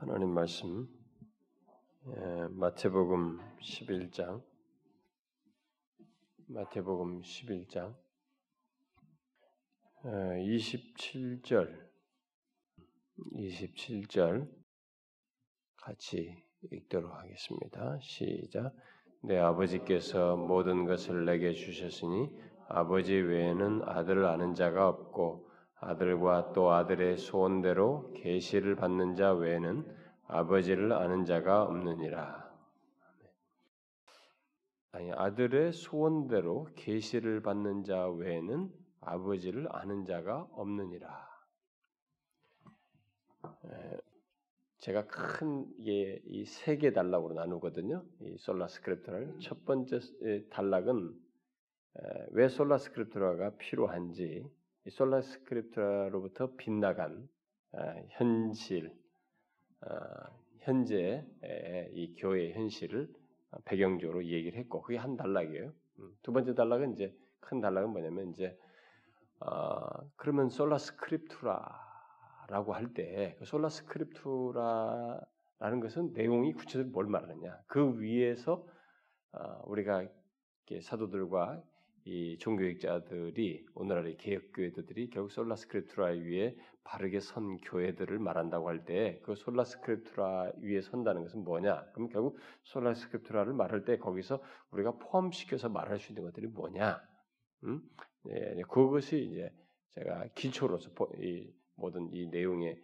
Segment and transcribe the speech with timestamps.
[0.00, 0.88] 하나님 말씀
[2.06, 4.42] 예, 마태복음 11장
[6.46, 7.94] 마태복음 11장
[10.02, 11.90] 27절
[13.34, 14.50] 27절
[15.76, 16.34] 같이
[16.72, 17.98] 읽도록 하겠습니다.
[18.00, 18.74] 시작.
[19.22, 22.34] 내 아버지께서 모든 것을 내게 주셨으니
[22.70, 25.49] 아버지 외에는 아들을 아는 자가 없고
[25.80, 29.96] 아들과 또 아들의 소원대로 계시를 받는 자 외에는
[30.26, 32.50] 아버지를 아는 자가 없느니라.
[34.92, 41.30] 아니 아들의 소원대로 계시를 받는 자 외에는 아버지를 아는 자가 없느니라.
[44.78, 48.04] 제가 큰 이게 이세 개 단락으로 나누거든요.
[48.20, 50.00] 이 Sola Scriptura를 첫 번째
[50.50, 51.14] 단락은
[52.32, 54.46] 왜 Sola Scriptura가 필요한지
[54.86, 57.28] 이 Sola Scriptura로부터 빗나간
[57.72, 58.96] 아, 현실,
[59.82, 60.30] 아,
[60.60, 61.24] 현재
[61.92, 63.08] 이 교회의 현실을
[63.64, 65.72] 배경적으로 얘기를 했고 그게 한 단락이에요.
[65.98, 68.56] 음, 두 번째 단락은 이제 큰 단락은 뭐냐면 이제
[69.40, 69.80] 어,
[70.16, 75.20] 그러면 Sola Scriptura라고 할때 그 Sola Scriptura라는
[75.82, 78.66] 것은 내용이 구체적으로 뭘 말하느냐 그 위에서
[79.32, 80.06] 어, 우리가
[80.82, 81.62] 사도들과
[82.04, 89.34] 이 종교학자들이 오늘날의 개혁교회들이 결국 솔라 스크립투라 위에 바르게 선 교회들을 말한다고 할 때 그
[89.34, 91.90] 솔라 스크립투라 위에 선다는 것은 뭐냐?
[91.92, 97.00] 그럼 결국 솔라 스크립투라를 말할 때 거기서 우리가 포함시켜서 말할 수 있는 것들이 뭐냐?
[97.64, 97.82] 음?
[98.24, 99.50] 네, 그것이 이제
[99.94, 100.90] 제가 기초로서
[101.20, 102.80] 이 모든 이 내용의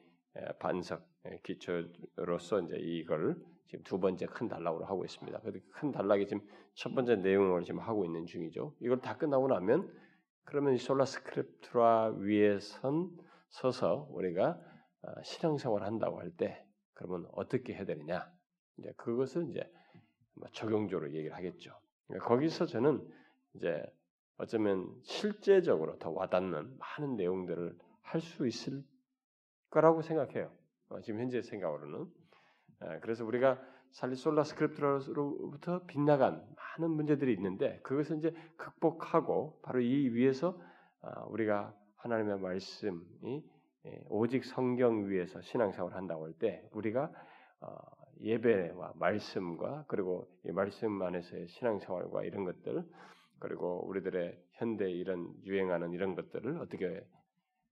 [0.58, 1.06] 반석
[1.42, 5.40] 기초로서 이제 이걸 지금 두 번째 큰 단락으로 하고 있습니다.
[5.72, 8.74] 큰 단락이 지금 첫 번째 내용을 지금 하고 있는 중이죠.
[8.80, 9.92] 이걸 다 끝나고 나면
[10.44, 13.10] 그러면 이 솔라 스크립트라 위에 선
[13.48, 14.60] 서서 우리가
[15.02, 18.30] 어, 신앙생활 한다고 할 때 그러면 어떻게 해야 되느냐?
[18.78, 19.70] 이제 그것을 이제
[20.52, 21.72] 적용적으로 얘기를 하겠죠.
[22.06, 23.06] 그러니까 거기서 저는
[23.54, 23.82] 이제
[24.38, 28.84] 어쩌면 실제적으로 더 와닿는 많은 내용들을 할 수 있을
[29.70, 30.52] 거라고 생각해요.
[30.88, 32.06] 어, 지금 현재 생각으로는.
[32.84, 33.60] 예, 그래서 우리가
[33.92, 40.58] 살리솔라 스크립트로부터 빗나간 많은 문제들이 있는데 그것을 이제 극복하고 바로 이 위에서
[41.00, 43.44] 아, 우리가 하나님의 말씀이
[43.86, 47.10] 예, 오직 성경 위에서 신앙생활을 한다고 할 때 우리가
[47.60, 47.76] 어,
[48.20, 52.84] 예배와 말씀과 그리고 이 말씀 안에서의 신앙생활과 이런 것들
[53.38, 57.06] 그리고 우리들의 현대 이런 유행하는 이런 것들을 어떻게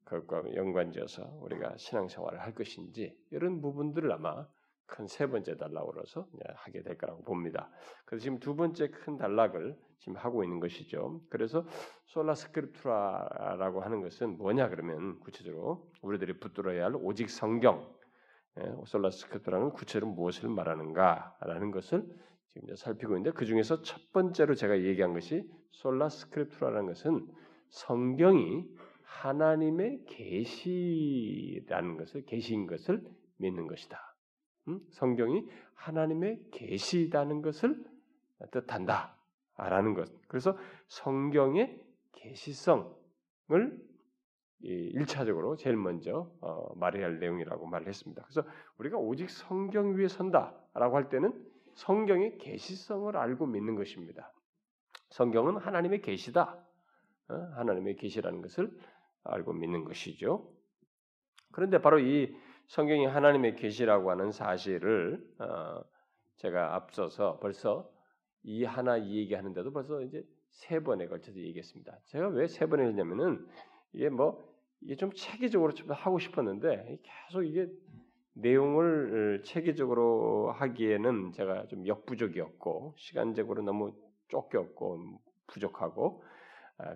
[0.05, 4.47] 그것과 연관지어서 우리가 신앙생활을 할 것인지 이런 부분들을 아마
[4.87, 7.71] 큰 세 번째 단락으로서 하게 될 거라고 봅니다.
[8.05, 11.21] 그래서 지금 두 번째 큰 단락을 지금 하고 있는 것이죠.
[11.31, 11.67] 그래서
[12.07, 17.91] Sola Scriptura라고 하는 것은 뭐냐 그러면 구체적으로 우리들이 붙들어야 할 오직 성경
[18.61, 22.07] 예, Sola Scriptura는 구체로 무엇을 말하는가라는 것을
[22.53, 27.27] 지금 이제 살피고 있는데 그 중에서 첫 번째로 제가 얘기한 것이 Sola Scriptura라는 것은
[27.71, 28.65] 성경이
[29.03, 33.03] 하나님의 계시라는 것을 계시인 것을
[33.39, 34.14] 믿는 것이다.
[34.91, 37.85] 성경이 하나님의 계시다는 것을
[38.51, 40.11] 뜻한다라는 것.
[40.29, 40.57] 그래서
[40.89, 41.81] 성경의
[42.13, 42.89] 계시성을
[44.61, 48.23] 일차적으로 제일 먼저 어, 말해야 할 내용이라고 말을 했습니다.
[48.23, 48.49] 그래서
[48.79, 51.33] 우리가 오직 성경 위에 선다라고 할 때는
[51.75, 54.33] 성경의 계시성을 알고 믿는 것입니다.
[55.11, 56.59] 성경은 하나님의 계시다.
[57.29, 58.75] 어, 하나님의 계시라는 것을
[59.25, 60.51] 알고 믿는 것이죠.
[61.53, 62.35] 그런데 바로 이
[62.69, 65.83] 성경이 하나님의 계시라고 하는 사실을 어,
[66.37, 67.91] 제가 앞서서 벌써
[68.43, 71.99] 이 하나 이 얘기하는데도 벌써 이제 세 번에 걸쳐서 얘기했습니다.
[72.07, 73.47] 제가 왜 세 번에 했냐면은
[73.93, 74.43] 이게 뭐
[74.81, 77.69] 이게 좀 체계적으로 좀 하고 싶었는데 계속 이게
[78.35, 83.95] 내용을 체계적으로 하기에는 제가 좀 역부족이었고 시간적으로 너무
[84.29, 86.34] 쫓겼고 부족하고 아,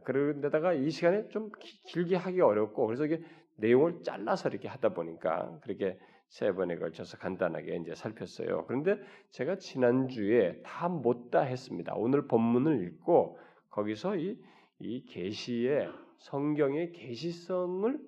[0.04, 1.50] 그런데다가 이 시간에 좀
[1.86, 3.22] 길게 하기 어렵고 그래서 이게
[3.56, 8.66] 내용을 잘라서 이렇게 하다 보니까 그렇게 세 번에 걸쳐서 간단하게 이제 살폈어요.
[8.66, 11.94] 그런데 제가 지난주에 다 못 다 했습니다.
[11.96, 13.38] 오늘 본문을 읽고
[13.70, 14.38] 거기서 이,
[14.80, 17.98] 이 계시의 성경의 계시성을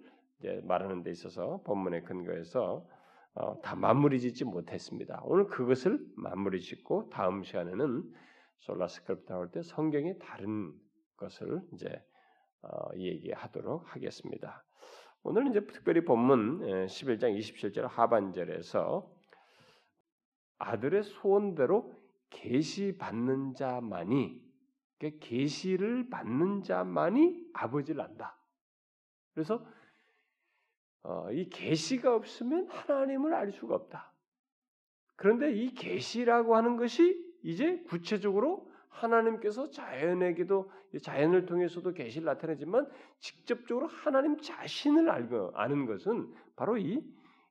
[0.64, 2.84] 말하는 데 있어서 본문의 근거에서
[3.34, 5.22] 어, 다 마무리 짓지 못했습니다.
[5.24, 8.02] 오늘 그것을 마무리 짓고 다음 시간에는
[8.58, 10.72] 솔라스크립트 나올 때 성경의 다른
[11.20, 12.04] 것을 이제
[12.62, 14.64] 어, 얘기하도록 하겠습니다.
[15.22, 19.08] 오늘은 이제 특별히 본문 11장 27절 하반절에서
[20.58, 21.94] 아들의 소원대로
[22.30, 24.42] 계시 받는 자만이
[24.98, 28.36] 그러니까 계시를 받는 자만이 아버지를 안다.
[29.34, 29.64] 그래서
[31.02, 34.12] 어, 이 계시가 없으면 하나님을 알 수가 없다.
[35.16, 40.70] 그런데 이 계시라고 하는 것이 이제 구체적으로 하나님께서 자연에게도
[41.02, 42.88] 자연을 통해서도 계시를 나타내지만
[43.18, 47.02] 직접적으로 하나님 자신을 알고 아는 것은 바로 이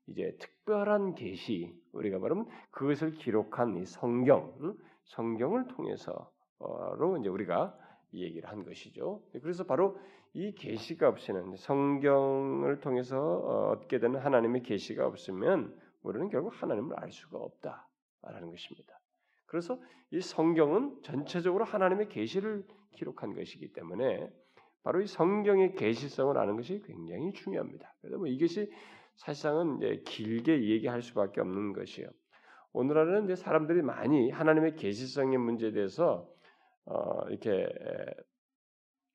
[0.07, 4.53] 이제 특별한 계시 우리가 말하면 그것을 기록한 이 성경
[5.05, 7.77] 성경을 통해서로 이제 우리가
[8.11, 9.23] 이 얘기를 한 것이죠.
[9.41, 9.97] 그래서 바로
[10.33, 17.11] 이 계시가 없이는 성경을 통해서 어, 얻게 되는 하나님의 계시가 없으면 우리는 결국 하나님을 알
[17.11, 18.98] 수가 없다라는 것입니다.
[19.49, 19.79] 그래서
[20.11, 24.31] 이 성경은 전체적으로 하나님의 계시를 기록한 것이기 때문에
[24.83, 27.93] 바로 이 성경의 계시성을 아는 것이 굉장히 중요합니다.
[27.99, 28.71] 그래서 뭐 이것이
[29.15, 32.09] 사실상은 길게 얘기할 수밖에 없는 것이에요.
[32.71, 36.29] 오늘날은 이제 사람들이 많이 하나님의 계시성의 문제에 대해서
[36.85, 37.67] 어, 이렇게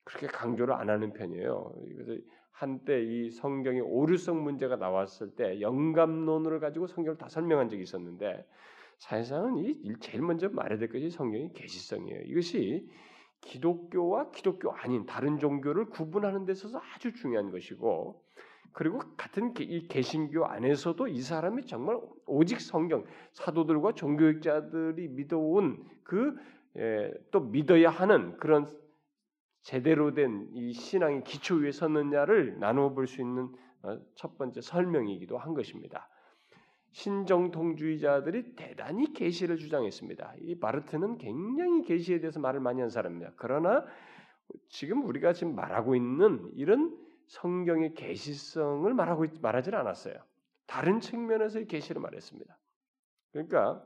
[0.02, 1.74] 그렇게 강조를 안 하는 편이에요.
[1.96, 2.20] 그래서
[2.50, 8.44] 한때 이 성경의 오류성 문제가 나왔을 때 영감론을 가지고 성경을 다 설명한 적이 있었는데
[8.98, 12.22] 사실상은 이 제일 먼저 말해야 될 것이 성경의 계시성이에요.
[12.22, 12.88] 이것이
[13.42, 18.22] 기독교와 기독교 아닌 다른 종교를 구분하는 데 있어서 아주 중요한 것이고
[18.72, 26.38] 그리고 같은 이 개신교 안에서도 이 사람이 정말 오직 성경 사도들과 종교학자들이 믿어온 그또
[26.78, 27.12] 예,
[27.50, 28.66] 믿어야 하는 그런
[29.62, 33.48] 제대로 된 이 신앙의 기초 위에 섰느냐를 나누어 볼 수 있는
[33.82, 36.08] 어, 첫 번째 설명이기도 한 것입니다.
[36.94, 40.34] 신정통주의자들이 대단히 계시를 주장했습니다.
[40.40, 43.32] 이 바르트는 굉장히 계시에 대해서 말을 많이 한 사람입니다.
[43.36, 43.84] 그러나
[44.68, 46.96] 지금 우리가 지금 말하고 있는 이런
[47.26, 50.14] 성경의 계시성을 말하고 말하지는 않았어요.
[50.66, 52.56] 다른 측면에서의 계시를 말했습니다.
[53.32, 53.84] 그러니까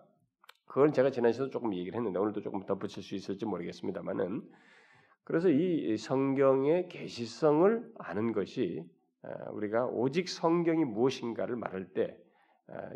[0.67, 4.47] 그걸 제가 지난 시간에 조금 얘기를 했는데 오늘도 조금 덧붙일 수 있을지 모르겠습니다만은
[5.25, 8.85] 그래서 이 성경의 계시성을 아는 것이
[9.23, 12.28] 아, 우리가 오직 성경이 무엇인가를 말할 때 아,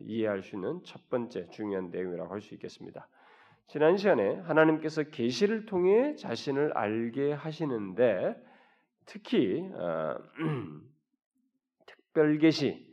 [0.02, 3.08] 이해할 수 있는 첫 번째 중요한 내용이라고 할 수 있겠습니다.
[3.68, 8.36] 지난 시간에 하나님께서 계시를 통해 자신을 알게 하시는데
[9.06, 10.16] 특히 어,
[11.86, 12.86] 특별 계시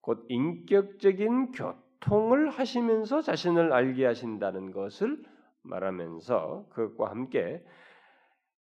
[0.00, 5.22] 곧 인격적인 교통을 하시면서 자신을 알게 하신다는 것을
[5.62, 7.64] 말하면서 그것과 함께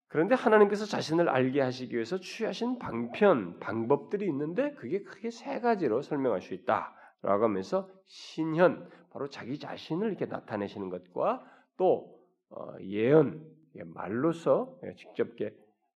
[0.07, 6.41] 그런데 하나님께서 자신을 알게 하시기 위해서 취하신 방편 방법들이 있는데 그게 크게 세 가지로 설명할
[6.41, 6.95] 수 있다.
[7.21, 11.43] 라고 하면서 신현 바로 자기 자신을 이렇게 나타내시는 것과
[11.77, 12.17] 또
[12.49, 13.45] 어, 예언
[13.85, 15.29] 말로서 직접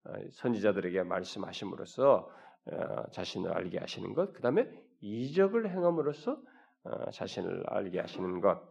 [0.06, 2.30] 어, 선지자들에게 말씀하심으로써
[2.66, 4.70] 어, 자신을 알게 하시는 것, 그 다음에
[5.00, 6.42] 이적을 행함으로써
[7.12, 8.62] 자신을 알게 하시는 것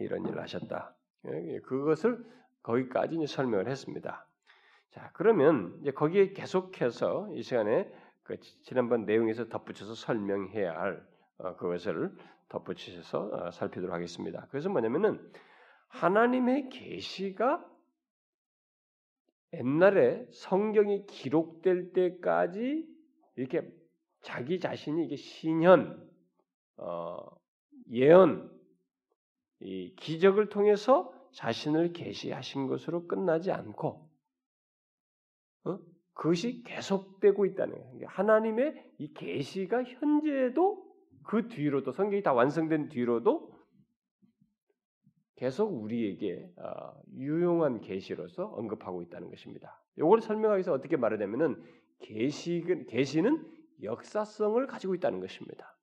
[0.00, 0.96] 이런 일을 하셨다.
[1.26, 2.24] 예, 그것을
[2.62, 4.26] 거기까지 설명을 했습니다.
[4.90, 11.06] 자 그러면 이제 거기에 계속해서 이 시간에 그 지난번 내용에서 덧붙여서 설명해야 할
[11.38, 12.14] 어, 그것을
[12.48, 14.46] 덧붙여서 어, 살피도록 하겠습니다.
[14.50, 15.32] 그래서 뭐냐면은
[15.88, 17.64] 하나님의 계시가
[19.54, 22.86] 옛날에 성경이 기록될 때까지
[23.36, 23.70] 이렇게
[24.22, 26.08] 자기 자신이 이게 신현,
[26.76, 27.18] 어,
[27.90, 28.50] 예언,
[29.60, 34.10] 이 기적을 통해서 자신을 계시하신 것으로 끝나지 않고
[35.64, 35.78] 어?
[36.22, 38.06] 그것이 계속되고 있다는 거예요.
[38.06, 40.80] 하나님의 이 계시가 현재도
[41.24, 43.52] 그 뒤로도 성경이 다 완성된 뒤로도
[45.34, 49.82] 계속 우리에게 어, 유용한 계시로서 언급하고 있다는 것입니다.
[49.98, 51.60] 이걸 설명하기 위해서 어떻게 말하냐면은
[51.98, 53.44] 계시는 계시는
[53.82, 55.76] 역사성을 가지고 있다는 것입니다.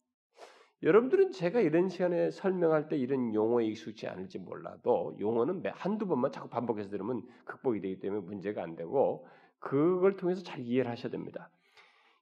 [0.83, 6.47] 여러분들은 제가 이런 시간에 설명할 때 이런 용어에 익숙지 않을지 몰라도 용어는 한두 번만 자꾸
[6.47, 9.27] 반복해서 들으면 극복이 되기 때문에 문제가 안 되고
[9.59, 11.49] 그걸 통해서 잘 이해를 하셔야 됩니다.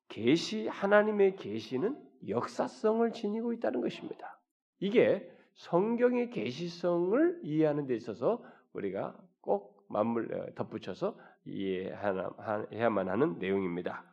[0.09, 4.39] 계시 하나님의 계시는 역사성을 지니고 있다는 것입니다.
[4.79, 14.03] 이게 성경의 계시성을 이해하는 데 있어서 우리가 꼭 맞물 어, 덧붙여서 이해해야만 하는 내용입니다.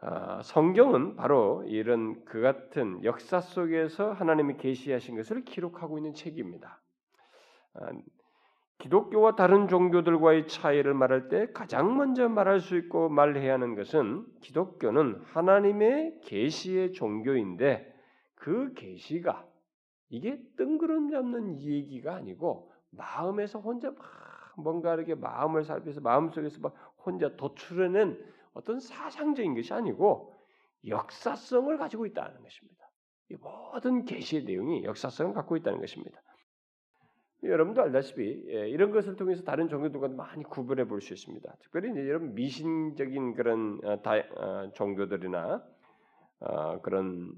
[0.00, 6.82] 아, 성경은 바로 이런 그 같은 역사 속에서 하나님이 계시하신 것을 기록하고 있는 책입니다.
[8.74, 14.26] 아, 기독교와 다른 종교들과의 차이를 말할 때 가장 먼저 말할 수 있고 말해야 하는 것은
[14.40, 17.92] 기독교는 하나님의 계시의 종교인데
[18.34, 19.46] 그 계시가
[20.10, 23.98] 이게 뜬구름 잡는 얘기가 아니고 마음에서 혼자 막
[24.56, 30.32] 뭔가 이렇게 마음을 살펴서 마음속에서 막 혼자 도출해낸 어떤 사상적인 것이 아니고
[30.86, 32.84] 역사성을 가지고 있다는 것입니다.
[33.30, 36.20] 이 모든 계시의 내용이 역사성을 갖고 있다는 것입니다.
[37.48, 41.56] 여러분도 알다시피 예, 이런 것을 통해서 다른 종교들과 많이 구분해 볼 수 있습니다.
[41.60, 45.64] 특별히 이제 여러분 미신적인 그런 어, 다, 어, 종교들이나
[46.40, 47.32] 어, 그런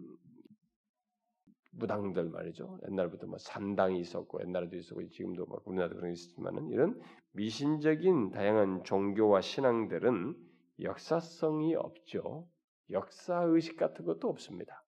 [1.72, 2.78] 무당들 말이죠.
[2.88, 7.00] 옛날부터 뭐 산당이 있었고 옛날에도 있었고 지금도 막 우리나라도 그런 게 있지만은 이런
[7.32, 10.34] 미신적인 다양한 종교와 신앙들은
[10.80, 12.48] 역사성이 없죠.
[12.90, 14.84] 역사 의식 같은 것도 없습니다.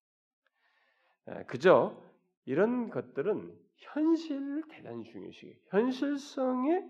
[1.47, 2.03] 그저
[2.47, 5.57] 이런 것들은 현실을 대단히 중요시해요.
[5.69, 6.85] 현실성에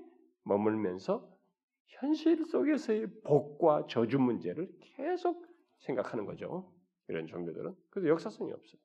[0.45, 1.29] 머물면서
[1.87, 5.47] 현실 속에서의 복과 저주 문제를 계속
[5.79, 6.73] 생각하는 거죠.
[7.09, 8.81] 이런 종교들은 그래서 역사성이 없어요.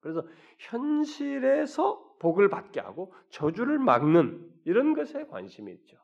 [0.00, 0.26] 그래서
[0.58, 5.96] 현실에서 복을 받게 하고 저주를 막는 이런 것에 관심이 있죠.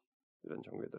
[0.42, 0.98] 이런 종교들.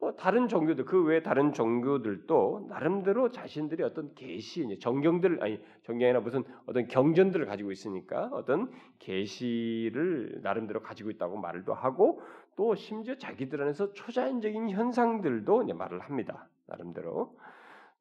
[0.00, 6.42] 뭐 다른 종교들 그 외에 다른 종교들도 나름대로 자신들이 어떤 계시 정경들 아니 정경이나 무슨
[6.64, 12.22] 어떤 경전들을 가지고 있으니까 어떤 계시를 나름대로 가지고 있다고 말도 하고
[12.56, 17.36] 또 심지어 자기들 안에서 초자연적인 현상들도 말을 합니다 나름대로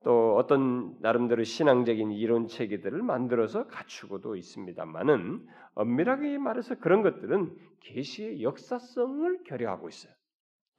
[0.02, 9.44] 또 어떤 나름대로 신앙적인 이론 체계들을 만들어서 갖추고도 있습니다만은 엄밀하게 말해서 그런 것들은 계시의 역사성을
[9.44, 10.19] 결여하고 있어요.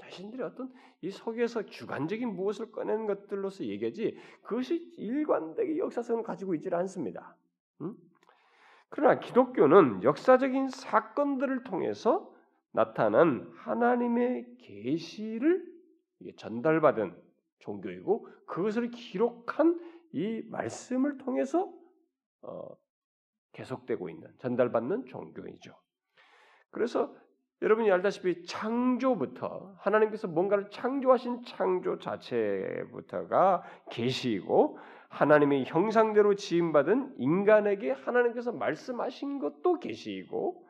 [0.01, 7.37] 자신들이 어떤 이 속에서 주관적인 무엇을 꺼낸 것들로서 얘기하지 그것이 일관되게 역사성을 가지고 있지 않습니다.
[7.81, 7.97] 음?
[8.89, 12.35] 그러나 기독교는 역사적인 사건들을 통해서
[12.73, 15.65] 나타난 하나님의 계시를
[16.37, 17.17] 전달받은
[17.61, 19.81] 종교이고 그것을 기록한
[20.13, 21.73] 이 말씀을 통해서
[22.43, 22.77] 어,
[23.53, 25.75] 계속되고 있는 전달받는 종교이죠.
[26.71, 27.15] 그래서
[27.63, 34.79] 여러분이 알다시피 창조부터 하나님께서 뭔가를 창조하신 창조 자체부터가 계시이고
[35.11, 40.65] 하나님의 형상대로 지음받은 인간에게 하나님께서 말씀하신 것도 계시이고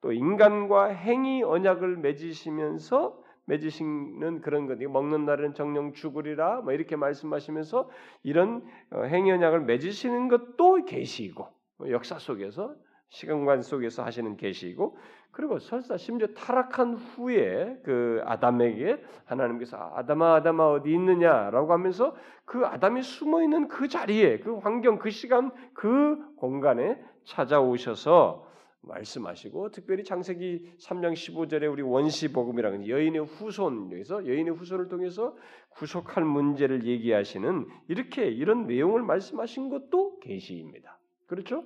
[0.00, 7.90] 또 인간과 행위 언약을 맺으시면서 맺으시는 그런 것, 먹는 날은 정령 죽으리라, 뭐 이렇게 말씀하시면서
[8.22, 12.74] 이런 어, 행위 언약을 맺으시는 것도 계시이고 뭐 역사 속에서
[13.10, 14.96] 시간관 속에서 하시는 계시이고
[15.32, 23.02] 그리고 설사 심지어 타락한 후에 그 아담에게 하나님께서 아담아 아담아 어디 있느냐라고 하면서 그 아담이
[23.02, 28.48] 숨어 있는 그 자리에 그 환경 그 시간 그 공간에 찾아오셔서
[28.82, 35.36] 말씀하시고 특별히 창세기 3장 15절에 우리 원시 복음이라는 여인의 후손 여기서 여인의 후손을 통해서
[35.70, 40.98] 구속할 문제를 얘기하시는 이렇게 이런 내용을 말씀하신 것도 계시입니다.
[41.26, 41.64] 그렇죠?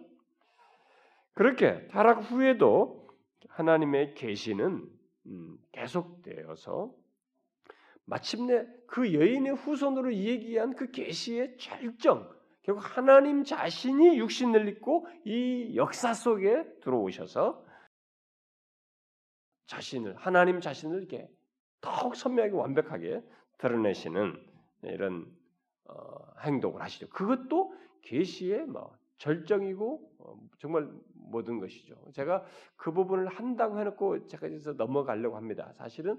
[1.35, 3.09] 그렇게 타락 후에도
[3.49, 4.89] 하나님의 계시는
[5.27, 6.95] 음, 계속되어서
[8.07, 16.15] 마침내 그 여인의 후손으로 얘기한 그 계시의 절정 결국 하나님 자신이 육신을 입고 이 역사
[16.15, 17.65] 속에 들어오셔서
[19.67, 21.29] 자신을 하나님 자신을 이렇게
[21.81, 23.23] 더욱 선명하게 완벽하게
[23.59, 24.35] 드러내시는
[24.83, 25.27] 이런
[25.85, 27.09] 어, 행동을 하시죠.
[27.09, 30.91] 그것도 계시의 뭐 절정이고 어, 정말
[31.27, 31.95] 모든 것이죠.
[32.13, 32.45] 제가
[32.77, 35.73] 그 부분을 한다고 해놓고 제가 이제 넘어가려고 합니다.
[35.75, 36.19] 사실은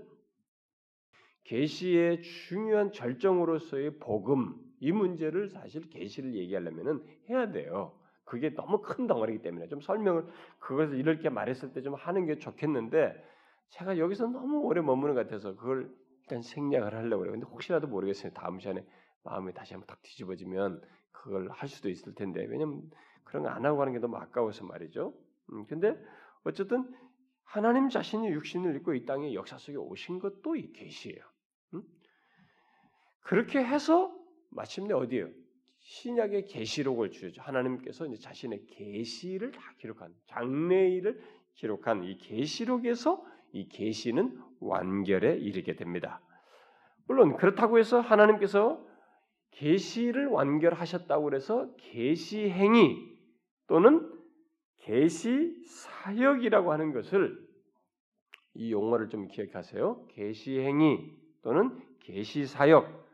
[1.43, 7.97] 계시의 중요한 절정으로서의 복음 이 문제를 사실 계시를 얘기하려면은 해야 돼요.
[8.23, 10.25] 그게 너무 큰 덩어리이기 때문에 좀 설명을
[10.59, 13.13] 그것을 이렇게 말했을 때 좀 하는 게 좋겠는데
[13.69, 17.33] 제가 여기서 너무 오래 머무는 것 같아서 그걸 일단 생략을 하려고 그래요.
[17.33, 18.31] 근데 혹시라도 모르겠어요.
[18.33, 18.83] 다음 시간에
[19.23, 20.81] 마음이 다시 한번 탁 뒤집어지면
[21.11, 22.81] 그걸 할 수도 있을 텐데 왜냐면
[23.25, 25.13] 그런 거 안 하고 가는 게 너무 아까워서 말이죠.
[25.51, 25.95] 음, 근데
[26.43, 26.89] 어쨌든
[27.43, 31.21] 하나님 자신이 육신을 입고 이 땅의 역사 속에 오신 것도 이 계시예요.
[33.21, 34.15] 그렇게 해서
[34.51, 35.29] 마침내 어디에요?
[35.79, 37.41] 신약의 계시록을 주죠.
[37.41, 41.19] 하나님께서 이제 자신의 계시를 다 기록한 장래일을
[41.55, 46.21] 기록한 이 계시록에서 이 계시는 완결에 이르게 됩니다.
[47.07, 48.85] 물론 그렇다고 해서 하나님께서
[49.51, 53.14] 계시를 완결하셨다고 해서 계시 행위
[53.67, 54.11] 또는
[54.77, 57.43] 계시 사역이라고 하는 것을
[58.53, 60.07] 이 용어를 좀 기억하세요.
[60.09, 63.05] 계시 행위 또는 계시 사역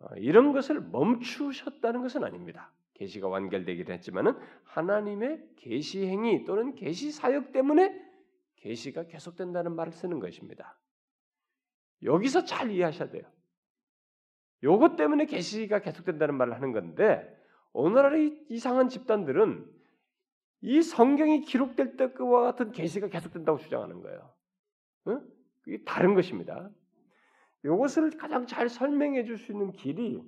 [0.00, 2.72] 어, 이런 것을 멈추셨다는 것은 아닙니다.
[2.94, 8.00] 계시가 완결되긴 했지만은 하나님의 계시 행위 또는 계시 사역 때문에
[8.56, 10.78] 계시가 계속된다는 말을 쓰는 것입니다.
[12.02, 13.24] 여기서 잘 이해하셔야 돼요.
[14.62, 17.43] 요것 때문에 계시가 계속된다는 말을 하는 건데
[17.74, 19.70] 오늘날의 이상한 집단들은
[20.62, 24.32] 이 성경이 기록될 때와 같은 계시가 계속된다고 주장하는 거예요.
[25.08, 25.20] 응?
[25.66, 26.70] 이게 다른 것입니다.
[27.64, 30.22] 이것을 가장 잘 설명해 줄 수 있는 길이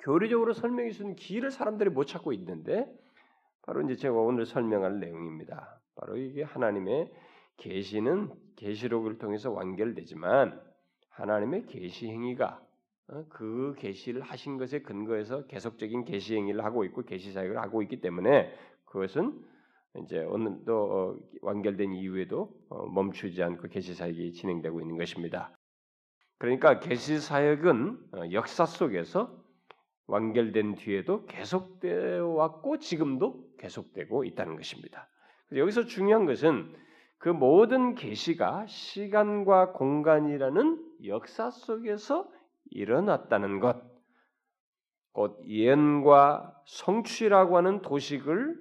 [0.00, 2.92] 교리적으로 설명해 있는 길을 사람들이 못 찾고 있는데
[3.62, 5.80] 바로 이제 제가 오늘 설명할 내용입니다.
[5.94, 7.12] 바로 이게 하나님의
[7.58, 10.60] 계시는 계시록을 통해서 완결되지만
[11.10, 12.71] 하나님의 계시 행위가 어,
[13.28, 18.52] 그 계시를 하신 것에 근거해서 계속적인 계시 행위를 하고 있고 계시 사역을 하고 있기 때문에
[18.86, 19.42] 그것은
[20.04, 25.54] 이제 오늘도 어, 완결된 이후에도 어, 멈추지 않고 계시 사역이 진행되고 있는 것입니다.
[26.38, 29.42] 그러니까 계시 사역은 역사 속에서
[30.06, 35.08] 완결된 뒤에도 계속되어 왔고 지금도 계속되고 있다는 것입니다.
[35.54, 36.74] 여기서 중요한 것은
[37.18, 42.28] 그 모든 계시가 시간과 공간이라는 역사 속에서
[42.70, 43.82] 일어났다는 것,
[45.12, 48.56] 곧 예언과 성취라고 하는 도식을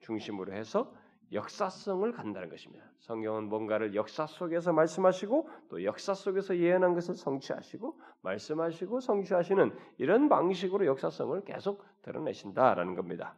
[0.00, 0.92] 중심으로 해서
[1.32, 2.84] 역사성을 간다는 것입니다.
[3.00, 10.86] 성경은 뭔가를 역사 속에서 말씀하시고 또 역사 속에서 예언한 것을 성취하시고 말씀하시고 성취하시는 이런 방식으로
[10.86, 13.34] 역사성을 계속 드러내신다라는 겁니다.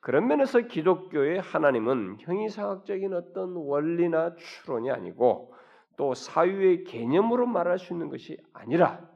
[0.00, 5.54] 그런 면에서 기독교의 하나님은 형이상학적인 어떤 원리나 추론이 아니고
[5.96, 9.09] 또 사유의 개념으로 말할 수 있는 것이 아니라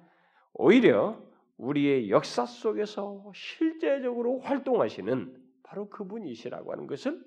[0.54, 1.20] 오히려
[1.56, 7.24] 우리의 역사 속에서 실제적으로 활동하시는 바로 그분이시라고 하는 것을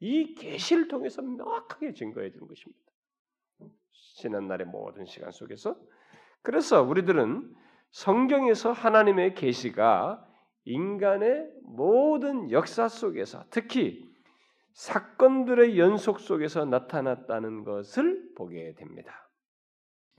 [0.00, 2.80] 이 계시를 통해서 명확하게 증거해 주는 것입니다.
[4.16, 5.76] 지난 날의 모든 시간 속에서
[6.42, 7.54] 그래서 우리들은
[7.90, 10.26] 성경에서 하나님의 계시가
[10.64, 14.08] 인간의 모든 역사 속에서 특히
[14.72, 19.28] 사건들의 연속 속에서 나타났다는 것을 보게 됩니다.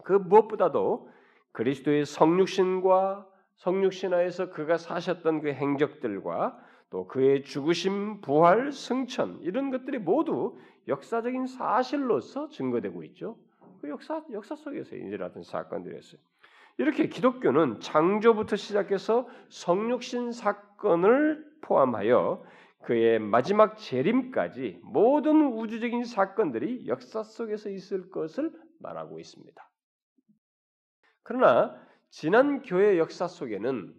[0.03, 1.09] 그 무엇보다도
[1.51, 6.57] 그리스도의 성육신과 성육신 하에서 그가 사셨던 그 행적들과
[6.89, 13.37] 또 그의 죽으심, 부활, 승천 이런 것들이 모두 역사적인 사실로서 증거되고 있죠.
[13.81, 16.19] 그 역사 역사 속에서 일어났던 사건들이었어요.
[16.77, 22.43] 이렇게 기독교는 창조부터 시작해서 성육신 사건을 포함하여
[22.81, 29.70] 그의 마지막 재림까지 모든 우주적인 사건들이 역사 속에서 있을 것을 말하고 있습니다.
[31.23, 33.95] 그러나 지난 교회 역사 속에는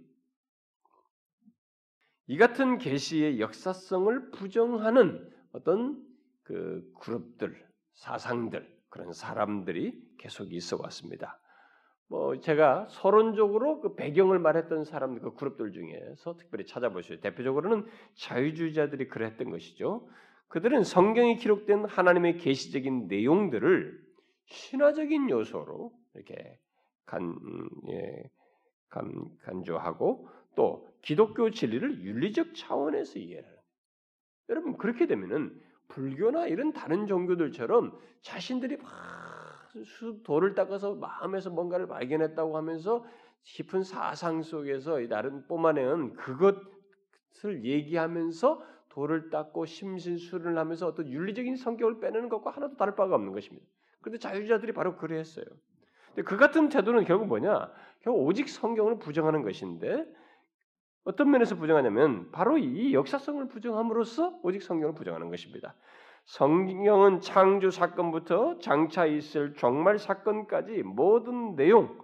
[2.29, 6.03] 이 같은 계시의 역사성을 부정하는 어떤
[6.43, 11.39] 그 그룹들, 사상들, 그런 사람들이 계속 있어 왔습니다.
[12.09, 17.21] 뭐 제가 서론적으로 그 배경을 말했던 사람들 그 그룹들 중에서 특별히 찾아보셔요.
[17.21, 20.07] 대표적으로는 자유주의자들이 그랬던 것이죠.
[20.49, 23.99] 그들은 성경에 기록된 하나님의 계시적인 내용들을
[24.45, 26.59] 신화적인 요소로 이렇게
[27.07, 27.37] 간,
[27.89, 28.31] 예,
[28.89, 29.11] 간,
[29.43, 33.43] 간조하고 또 기독교 진리를 윤리적 차원에서 해요.
[34.49, 38.91] 여러분 그렇게 되면은 불교나 이런 다른 종교들처럼 자신들이 막
[40.25, 43.05] 돌을 닦아서 마음에서 뭔가를 발견했다고 하면서
[43.45, 52.29] 깊은 사상 속에서 나름 뿜어내는 그것을 얘기하면서 돌을 닦고 심신수를 하면서 어떤 윤리적인 성격을 빼내는
[52.29, 53.67] 것과 하나도 다를 바가 없는 것입니다.
[54.01, 55.47] 그런데 자유자들이 바로 그랬어요.
[56.15, 57.71] 근데 그 같은 태도는 결국 뭐냐?
[58.01, 60.05] 결국 오직 성경을 부정하는 것인데
[61.05, 65.75] 어떤 면에서 부정하냐면 바로 이 역사성을 부정함으로써 오직 성경을 부정하는 것입니다.
[66.25, 71.99] 성경은 창조 사건부터 장차 있을 종말 사건까지 모든 내용,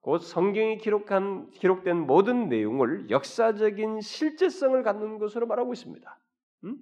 [0.00, 6.18] 곧 성경이 기록한 기록된 모든 내용을 역사적인 실제성을 갖는 것으로 말하고 있습니다.
[6.64, 6.76] 음?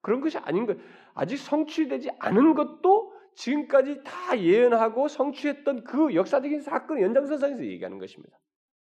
[0.00, 0.78] 그런 것이 아닌 것,
[1.14, 3.03] 아직 성취되지 않은 것도
[3.34, 8.38] 지금까지 다 예언하고 성취했던 그 역사적인 사건 연장선상에서 얘기하는 것입니다.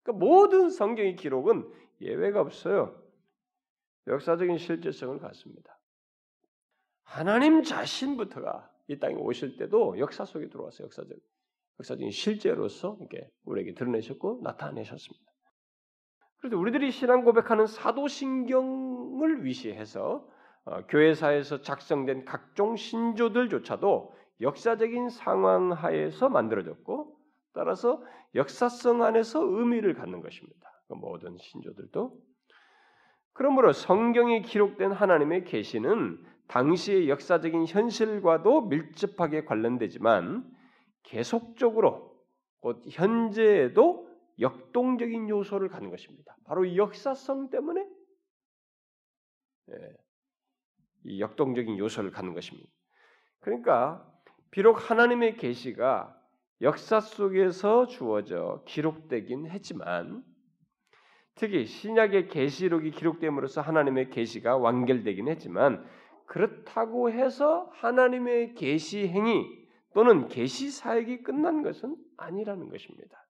[0.03, 1.69] 그러니까 모든 성경의 기록은
[2.01, 3.01] 예외가 없어요.
[4.07, 5.79] 역사적인 실제성을 갖습니다.
[7.03, 11.17] 하나님 자신부터가 이 땅에 오실 때도 역사 속에 들어와서 역사적
[11.79, 15.31] 역사적인 실제로서 이렇게 우리에게 드러내셨고 나타내셨습니다.
[16.37, 20.27] 그래서 우리들이 신앙 고백하는 사도신경을 위시해서
[20.65, 27.17] 어, 교회사에서 작성된 각종 신조들조차도 역사적인 상황 하에서 만들어졌고
[27.53, 28.03] 따라서
[28.35, 30.69] 역사성 안에서 의미를 갖는 것입니다.
[30.87, 32.19] 그 모든 신조들도
[33.33, 40.49] 그러므로 성경에 기록된 하나님의 계시는 당시의 역사적인 현실과도 밀접하게 관련되지만
[41.03, 42.13] 계속적으로
[42.59, 46.35] 곧 현재에도 역동적인 요소를 갖는 것입니다.
[46.45, 47.87] 바로 이 역사성 때문에
[49.69, 49.75] 예,
[51.05, 52.69] 이 역동적인 요소를 갖는 것입니다.
[53.39, 54.12] 그러니까
[54.53, 56.15] 비록 하나님의 계시가
[56.61, 60.23] 역사 속에서 주어져 기록되긴 했지만
[61.33, 65.83] 특히 신약의 계시록이 기록됨으로써 하나님의 계시가 완결되긴 했지만
[66.27, 69.43] 그렇다고 해서 하나님의 계시 행위
[69.95, 73.25] 또는 계시 사역이 끝난 것은 아니라는 것입니다.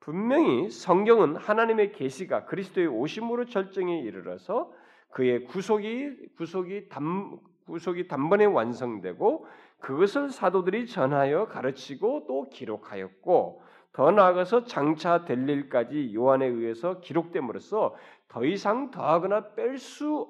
[0.00, 4.72] 분명히 성경은 하나님의 계시가 그리스도의 오심으로 절정에 이르러서
[5.12, 9.46] 그의 구속이 구속이 담 구속이 단번에 완성되고
[9.78, 13.62] 그것을 사도들이 전하여 가르치고 또 기록하였고
[13.92, 17.94] 더 나아가서 장차 될 일까지 요한에 의해서 기록됨으로써
[18.28, 20.28] 더 이상 더하거나 뺄 수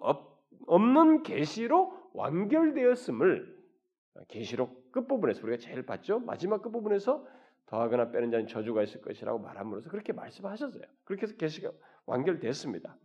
[0.67, 3.57] 없는 계시로 완결되었음을
[4.29, 6.21] 계시록 끝부분에서 우리가 제일 봤죠.
[6.21, 7.27] 마지막 끝부분에서
[7.67, 10.83] 더하거나 빼는 자는 저주가 있을 것이라고 말함으로써 그렇게 말씀하셨어요.
[11.05, 11.71] 그렇게 해서 계시가
[12.07, 12.97] 완결됐습니다.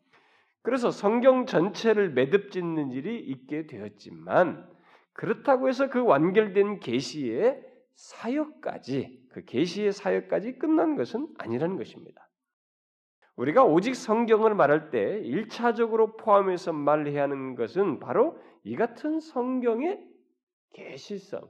[0.62, 4.70] 그래서 성경 전체를 매듭짓는 일이 있게 되었지만
[5.14, 7.62] 그렇다고 해서 그 완결된 계시의
[7.96, 12.28] 사역까지 그 계시의 사역까지 끝난 것은 아니라는 것입니다.
[13.36, 20.06] 우리가 오직 성경을 말할 때 1차적으로 포함해서 말해야 하는 것은 바로 이 같은 성경의
[20.74, 21.50] 계시성,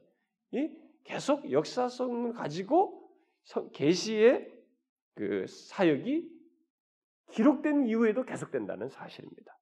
[0.52, 0.70] 이
[1.04, 3.10] 계속 역사성을 가지고
[3.74, 4.52] 계시의
[5.16, 6.30] 그 사역이
[7.32, 9.58] 기록된 이후에도 계속된다는 사실입니다.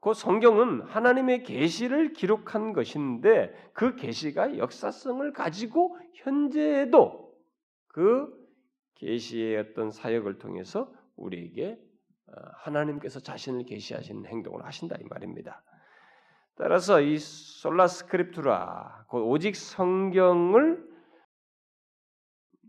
[0.00, 7.34] 그 성경은 하나님의 계시를 기록한 것인데 그 계시가 역사성을 가지고 현재에도
[7.88, 8.32] 그
[8.96, 11.78] 계시의 어떤 사역을 통해서 우리에게
[12.28, 15.62] 어, 하나님께서 자신을 계시하시는 행동을 하신다 이 말입니다.
[16.56, 20.86] 따라서 이 솔라 스크립투라 오직 성경을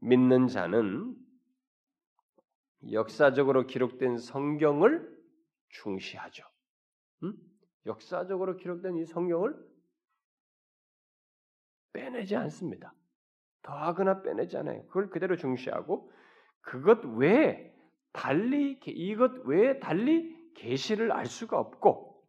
[0.01, 1.15] 믿는 자는
[2.91, 5.17] 역사적으로 기록된 성경을
[5.69, 6.43] 중시하죠.
[7.23, 7.33] 음?
[7.85, 9.55] 역사적으로 기록된 이 성경을
[11.93, 12.93] 빼내지 않습니다.
[13.63, 14.85] 더하거나 빼내지 않아요.
[14.87, 16.11] 그걸 그대로 중시하고
[16.61, 17.73] 그것 외에
[18.13, 22.23] 달리 이것 외에 달리 계시를 알 수가 없고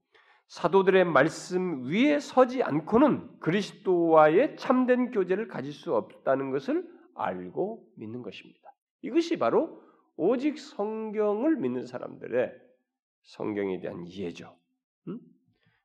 [0.49, 8.73] 사도들의 말씀 위에 서지 않고는 그리스도와의 참된 교제를 가질 수 없다는 것을 알고 믿는 것입니다.
[9.03, 9.83] 이것이 바로
[10.17, 12.53] 오직 성경을 믿는 사람들의
[13.23, 14.58] 성경에 대한 이해죠.
[15.07, 15.19] 음?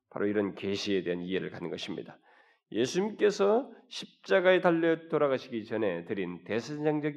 [0.10, 2.20] 바로 이런 계시에 대한 이해를 갖는 것입니다.
[2.72, 7.14] 예수님께서 십자가에 달려 돌아가시기 전에 드린 대세장적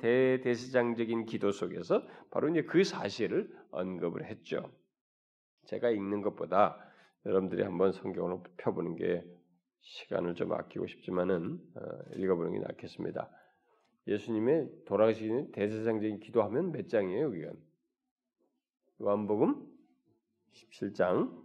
[0.00, 4.70] 대대세장적인 기도 속에서 바로 이제 그 사실을 언급을 했죠.
[5.64, 6.76] 제가 읽는 것보다
[7.24, 9.24] 여러분들이 한번 성경을 펴보는 게
[9.80, 11.80] 시간을 좀 아끼고 싶지만은 어,
[12.16, 13.30] 읽어보는 게 낫겠습니다.
[14.06, 17.26] 예수님의 돌아가시는 대세상적인 기도하면 몇 장이에요?
[17.26, 17.52] 여기가
[19.00, 19.71] 요한복음
[20.52, 21.42] 17장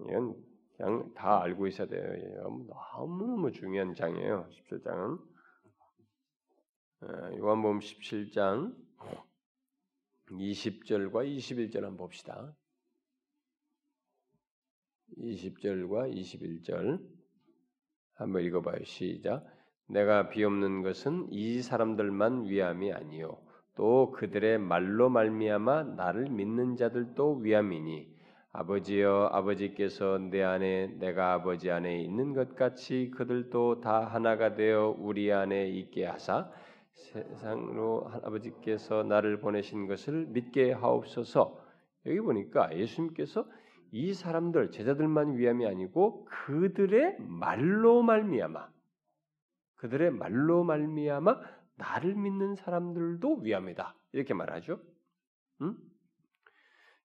[0.00, 0.34] 이건
[0.76, 2.66] 그냥 다 알고 있어야 돼요.
[2.96, 4.48] 너무너무 중요한 장이에요.
[4.50, 5.18] 17장은
[7.02, 7.06] 어,
[7.38, 8.74] 요한복음 17장
[10.28, 12.54] 20절과 21절 한번 봅시다.
[15.18, 17.04] 20절과 21절
[18.14, 18.84] 한번 읽어봐요.
[18.84, 19.46] 시작.
[19.88, 23.42] 내가 비옵는 것은 이 사람들만 위함이 아니요
[23.74, 28.09] 또 그들의 말로 말미암아 나를 믿는 자들도 위함이니
[28.52, 35.32] 아버지여 아버지께서 내 안에 내가 아버지 안에 있는 것 같이 그들도 다 하나가 되어 우리
[35.32, 36.50] 안에 있게 하사
[36.92, 41.64] 세상으로 아버지께서 나를 보내신 것을 믿게 하옵소서.
[42.06, 43.46] 여기 보니까 예수님께서
[43.92, 48.68] 이 사람들 제자들만 위함이 아니고 그들의 말로 말미암아
[49.76, 51.40] 그들의 말로 말미암아
[51.76, 53.94] 나를 믿는 사람들도 위함이다.
[54.12, 54.80] 이렇게 말하죠.
[55.62, 55.76] 음?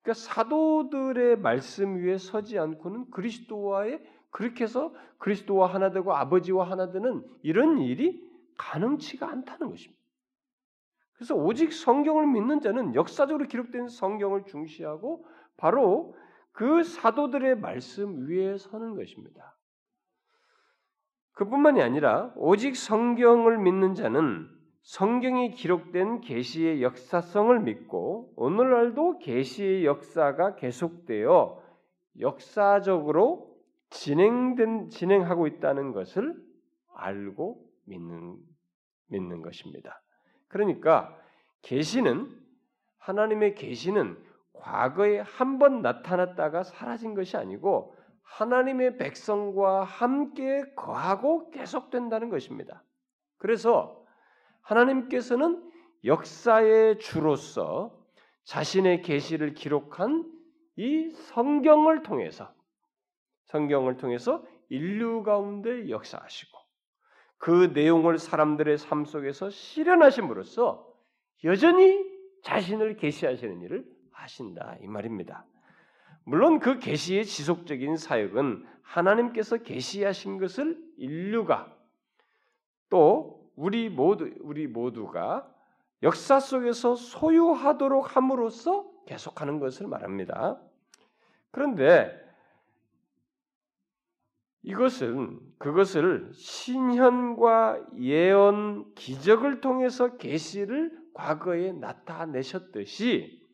[0.06, 7.28] 그러니까 사도들의 말씀 위에 서지 않고는 그리스도와의 그렇게 해서 그리스도와 하나 되고 아버지와 하나 되는
[7.42, 8.24] 이런 일이
[8.56, 10.00] 가능치가 않다는 것입니다.
[11.16, 15.26] 그래서 오직 성경을 믿는 자는 역사적으로 기록된 성경을 중시하고
[15.58, 16.16] 바로
[16.52, 19.58] 그 사도들의 말씀 위에 서는 것입니다.
[21.32, 24.55] 그뿐만이 아니라 오직 성경을 믿는 자는
[24.86, 31.60] 성경이 기록된 계시의 역사성을 믿고 오늘날도 계시의 역사가 계속되어
[32.20, 33.58] 역사적으로
[33.90, 36.36] 진행된 진행하고 있다는 것을
[36.94, 38.38] 알고 믿는
[39.08, 40.04] 믿는 것입니다.
[40.48, 41.18] 그러니까
[41.64, 42.30] 계시는
[43.00, 52.84] 하나님의 계시는 과거에 한 번 나타났다가 사라진 것이 아니고 하나님의 백성과 함께 거하고 계속된다는 것입니다.
[53.38, 54.05] 그래서
[54.66, 55.64] 하나님께서는
[56.04, 57.98] 역사의 주로서
[58.44, 60.32] 자신의 계시를 기록한
[60.76, 62.54] 이 성경을 통해서
[63.46, 66.58] 성경을 통해서 인류 가운데 역사하시고
[67.38, 70.92] 그 내용을 사람들의 삶 속에서 실현하심으로써
[71.44, 72.04] 여전히
[72.44, 75.46] 자신을 계시하시는 일을 하신다 이 말입니다.
[76.24, 81.72] 물론 그 계시의 지속적인 사역은 하나님께서 계시하신 것을 인류가
[82.90, 85.52] 또 우리 모두 우리 모두가
[86.04, 90.62] 역사 속에서 소유하도록 함으로써 계속하는 것을 말합니다.
[91.52, 92.26] 그런데
[94.64, 103.46] 이것은 그것을 신현과 예언 기적을 통해서 계시를 과거에 나타내셨듯이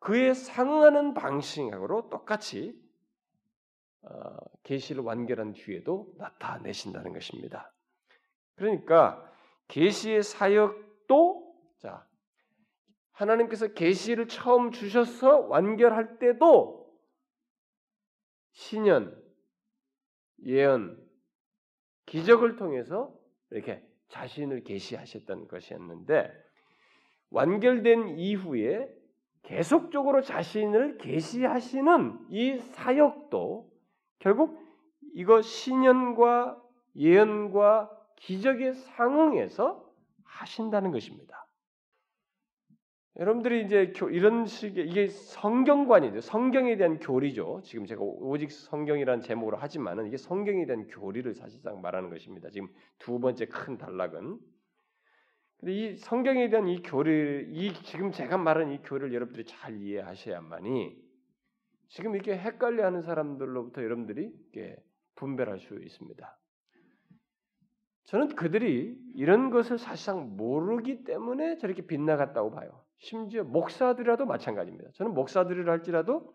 [0.00, 2.78] 그에 상응하는 방식으로 똑같이
[4.02, 7.72] 어, 계시를 완결한 뒤에도 나타내신다는 것입니다.
[8.58, 9.24] 그러니까
[9.68, 12.06] 계시의 사역도 자
[13.12, 16.88] 하나님께서 계시를 처음 주셔서 완결할 때도
[18.52, 19.16] 신연,
[20.44, 21.00] 예언,
[22.06, 23.14] 기적을 통해서
[23.50, 26.32] 이렇게 자신을 계시하셨던 것이었는데
[27.30, 28.88] 완결된 이후에
[29.42, 33.70] 계속적으로 자신을 계시하시는 이 사역도
[34.18, 34.58] 결국
[35.14, 36.60] 이거 신연과
[36.96, 39.84] 예언과 기적에 상응해서
[40.24, 41.46] 하신다는 것입니다.
[43.18, 46.20] 여러분들이 이제 이런 식의 이게 성경관이죠.
[46.20, 47.62] 성경에 대한 교리죠.
[47.64, 52.48] 지금 제가 오직 성경이라는 제목으로 하지만은 이게 성경에 대한 교리를 사실상 말하는 것입니다.
[52.50, 54.38] 지금 두 번째 큰 단락은
[55.58, 60.96] 근데 이 성경에 대한 이 교리, 이 지금 제가 말한 이 교리를 여러분들이 잘 이해하셔야만이
[61.88, 64.32] 지금 이렇게 헷갈려하는 사람들로부터 여러분들이
[65.16, 66.38] 분별할 수 있습니다.
[68.08, 72.70] 저는 그들이 이런 것을 사실상 모르기 때문에 저렇게 빗나갔다고 봐요.
[72.96, 74.90] 심지어 목사들이라도 마찬가지입니다.
[74.94, 76.32] 저는 목사들이라 할지라도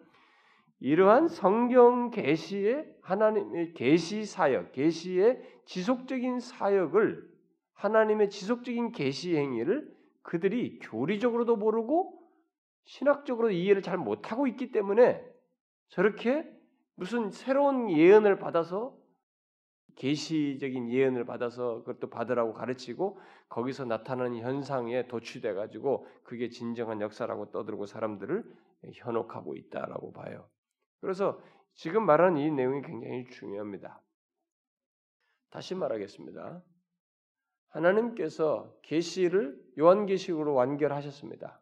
[0.79, 7.27] 이러한 성경 계시의 하나님의 계시 사역, 계시의 지속적인 사역을
[7.73, 12.21] 하나님의 지속적인 계시 행위를 그들이 교리적으로도 모르고
[12.83, 15.25] 신학적으로 이해를 잘 못하고 있기 때문에
[15.87, 16.47] 저렇게
[16.95, 18.95] 무슨 새로운 예언을 받아서
[19.95, 27.85] 계시적인 예언을 받아서 그것도 받으라고 가르치고 거기서 나타나는 현상에 도취돼 가지고 그게 진정한 역사라고 떠들고
[27.85, 28.43] 사람들을
[28.93, 30.49] 현혹하고 있다라고 봐요.
[30.99, 31.41] 그래서
[31.75, 34.01] 지금 말하는 이 내용이 굉장히 중요합니다.
[35.49, 36.63] 다시 말하겠습니다.
[37.69, 41.61] 하나님께서 계시를 요한계시로 완결하셨습니다.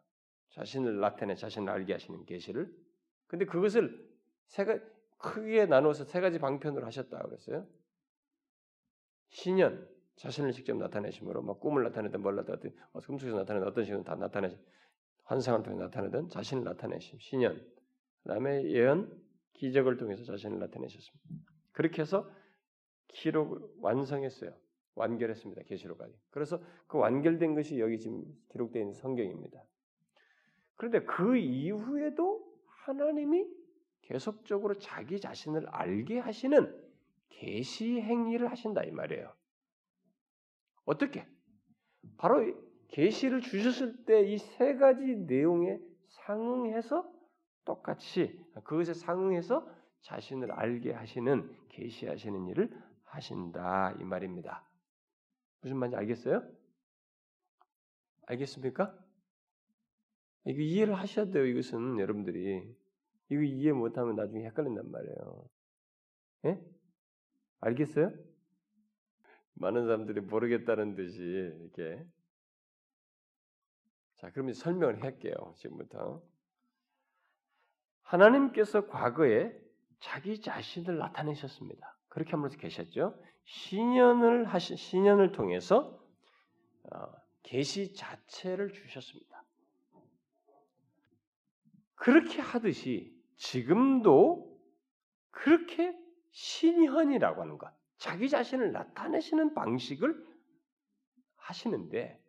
[0.50, 2.70] 자신을 나타내 자신을 알게 하시는 계시를.
[3.26, 4.06] 근데 그것을
[4.48, 4.78] 세가
[5.18, 7.66] 크게 나누어서 세 가지 방편으로 하셨다 그랬어요.
[9.32, 14.14] 신년 자신을 직접 나타내심으로 막 꿈을 나타내든 뭘 나타내든 어, 꿈속에서 나타내든 어떤 식으로 다
[14.14, 14.56] 나타내시
[15.24, 17.60] 환상을 통해 나타내든 자신을 나타내심 신년
[18.22, 19.10] 그다음에 예언
[19.54, 21.28] 기적을 통해서 자신을 나타내셨습니다.
[21.72, 22.30] 그렇게 해서
[23.08, 24.54] 기록을 완성했어요.
[24.94, 25.62] 완결했습니다.
[25.62, 26.14] 계시록까지.
[26.30, 29.64] 그래서 그 완결된 것이 여기 지금 기록되어 있는 성경입니다.
[30.76, 32.44] 그런데 그 이후에도
[32.84, 33.46] 하나님이
[34.02, 36.91] 계속적으로 자기 자신을 알게 하시는
[37.42, 39.34] 계시 행위를 하신다 이 말이에요.
[40.84, 41.26] 어떻게?
[42.16, 42.40] 바로
[42.88, 47.10] 계시를 주셨을 때 이 세 가지 내용에 상응해서
[47.64, 49.68] 똑같이 그것에 상응해서
[50.02, 52.70] 자신을 알게 하시는 계시하시는 일을
[53.04, 54.64] 하신다 이 말입니다.
[55.62, 56.42] 무슨 말인지 알겠어요?
[58.26, 58.96] 알겠습니까?
[60.44, 61.44] 이거 이해를 하셔야 돼요.
[61.46, 62.76] 이것은 여러분들이
[63.30, 65.48] 이거 이해 못하면 나중에 헷갈린단 말이에요.
[66.46, 66.60] 예?
[67.62, 68.12] 알겠어요?
[69.54, 72.04] 많은 사람들이 모르겠다는 듯이 이렇게
[74.16, 75.34] 자 그러면 설명을 할게요.
[75.56, 76.22] 지금부터
[78.02, 79.52] 하나님께서 과거에
[80.00, 81.96] 자기 자신을 나타내셨습니다.
[82.08, 83.20] 그렇게 함으로써 계셨죠.
[83.44, 86.04] 신년을 하신 신년을 통해서
[86.92, 89.44] 어, 계시 자체를 주셨습니다.
[91.94, 94.60] 그렇게 하듯이 지금도
[95.30, 96.01] 그렇게
[96.32, 100.26] 신현이라고 하는 것, 자기 자신을 나타내시는 방식을
[101.36, 102.20] 하시는데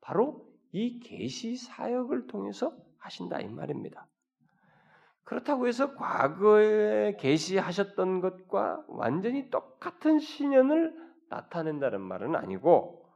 [0.00, 4.06] 바로 이 계시 사역을 통해서 하신다 이 말입니다.
[5.24, 10.94] 그렇다고 해서 과거에 계시하셨던 것과 완전히 똑같은 신현을
[11.28, 13.10] 나타낸다는 말은 아니고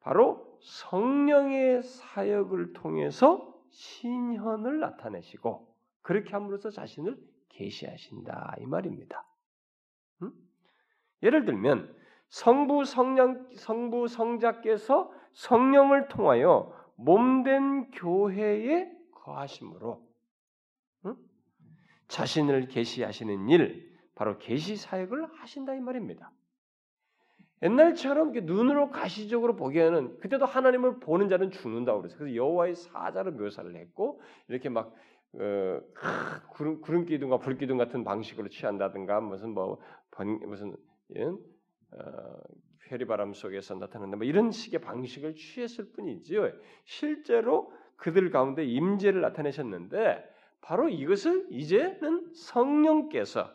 [0.00, 7.18] 바로 성령의 사역을 통해서 신현을 나타내시고 그렇게 함으로써 자신을
[7.50, 9.27] 계시하신다 이 말입니다.
[10.22, 10.32] 음?
[11.22, 11.94] 예를 들면
[12.28, 20.08] 성부 성령 성부 성자께서 성령을 통하여 몸된 교회에 거하심으로
[22.08, 26.32] 자신을 계시하시는 일, 바로 계시 사역을 하신다 이 말입니다.
[27.62, 32.18] 옛날처럼 눈으로 가시적으로 보기에는 그때도 하나님을 보는 자는 죽는다고 그랬어요.
[32.18, 34.94] 그래서 여호와의 사자로 묘사를 했고 이렇게 막
[35.34, 35.80] 어,
[36.50, 39.78] 구름, 구름 기둥과 불 기둥 같은 방식으로 취한다든가 무슨 뭐
[40.10, 40.76] 번, 무슨
[41.16, 41.24] 예?
[41.24, 42.40] 어,
[42.90, 46.50] 회리바람 속에서 나타난다 뭐 이런 식의 방식을 취했을 뿐이지요.
[46.84, 50.24] 실제로 그들 가운데 임재를 나타내셨는데
[50.60, 53.50] 바로 이것을 이제는 성령께서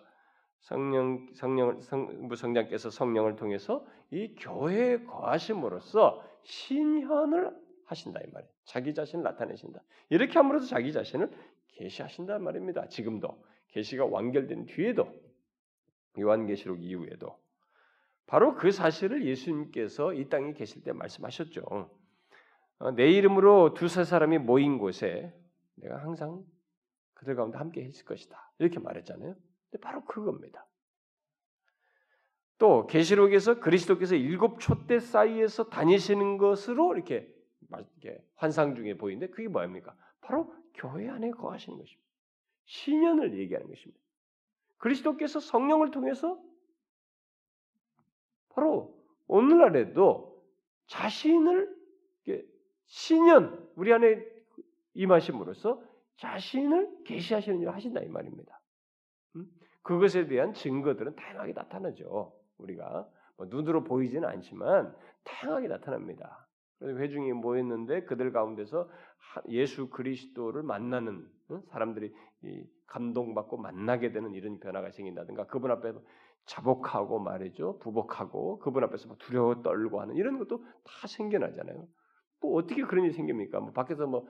[0.59, 7.51] 성령 성령을 성부 성장께서 성령을 통해서 이 교회에 거하심으로써 신현을
[7.85, 8.51] 하신다 이 말이에요.
[8.63, 9.81] 자기 자신을 나타내신다.
[10.09, 11.29] 이렇게 함으로써 자기 자신을
[11.67, 12.87] 계시하신다 말입니다.
[12.87, 15.07] 지금도 계시가 완결된 뒤에도
[16.19, 17.39] 요한계시록 이후에도
[18.25, 21.89] 바로 그 사실을 예수님께서 이 땅에 계실 때 말씀하셨죠.
[22.79, 25.33] 어, 내 이름으로 두세 사람이 모인 곳에
[25.75, 26.43] 내가 항상
[27.13, 28.51] 그들 가운데 함께 있을 것이다.
[28.59, 29.35] 이렇게 말했잖아요.
[29.81, 30.67] 바로 그겁니다.
[32.57, 37.33] 또 계시록에서 그리스도께서 일곱 촛대 사이에서 다니시는 것으로 이렇게
[38.35, 39.95] 환상 중에 보이는데 그게 뭐입니까?
[40.21, 42.09] 바로 교회 안에 거하시는 것입니다.
[42.65, 44.02] 신년을 얘기하는 것입니다.
[44.83, 46.37] 그리스도께서 성령을 통해서
[48.49, 48.93] 바로
[49.27, 50.43] 오늘날에도
[50.87, 51.73] 자신을
[52.85, 54.21] 신년 우리 안에
[54.93, 55.81] 임하심으로써
[56.17, 58.59] 자신을 계시하시는 일을 하신다 이 말입니다.
[59.37, 59.45] 음?
[59.83, 62.37] 그것에 대한 증거들은 다양하게 나타나죠.
[62.57, 64.93] 우리가 뭐 눈으로 보이지는 않지만
[65.23, 66.45] 다양하게 나타납니다.
[66.77, 68.89] 그래서 회중이 모였는데 그들 가운데서
[69.47, 71.25] 예수 그리스도를 만나는
[71.69, 72.13] 사람들이
[72.87, 76.01] 감동받고 만나게 되는 이런 변화가 생긴다든가 그분 앞에서
[76.45, 81.87] 자복하고 말이죠 부복하고 그분 앞에서 두려워 떨고 하는 이런 것도 다 생겨나잖아요.
[82.41, 83.59] 뭐 어떻게 그런 일이 생깁니까?
[83.59, 84.27] 뭐 밖에서 뭐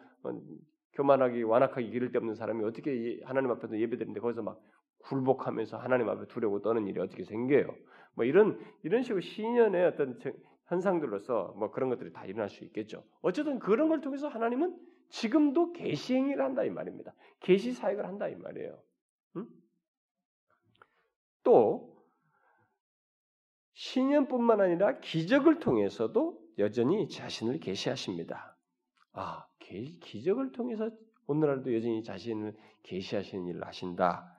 [0.94, 4.62] 교만하기 완악하기 기를 데 없는 사람이 어떻게 하나님 앞에서 예배드리는데 거기서 막
[5.00, 7.68] 굴복하면서 하나님 앞에 두려고 떠는 일이 어떻게 생겨요?
[8.16, 10.20] 뭐 이런 이런 식으로 신년의 어떤
[10.68, 13.04] 현상들로서 뭐 그런 것들이 다 일어날 수 있겠죠.
[13.22, 14.78] 어쨌든 그런 걸 통해서 하나님은
[15.14, 17.14] 지금도 계시 행위를 한다 이 말입니다.
[17.40, 18.82] 계시 사역을 한다 이 말이에요.
[19.36, 19.48] 응?
[21.44, 21.96] 또
[23.74, 28.58] 신년뿐만 아니라 기적을 통해서도 여전히 자신을 계시하십니다.
[29.14, 30.90] 아, 기적을 통해서
[31.28, 34.36] 오늘날도 여전히 자신을 계시하시는 일을 하신다.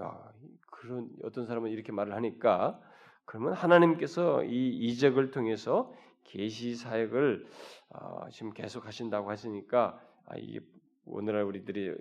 [0.00, 0.32] 야,
[0.72, 2.80] 그런 어떤 사람은 이렇게 말을 하니까
[3.24, 7.46] 그러면 하나님께서 이 이적을 통해서 계시 사역을
[7.94, 10.60] 어, 지금 계속 하신다고 하시니까 아, 이게
[11.04, 11.96] 오늘날 우리들이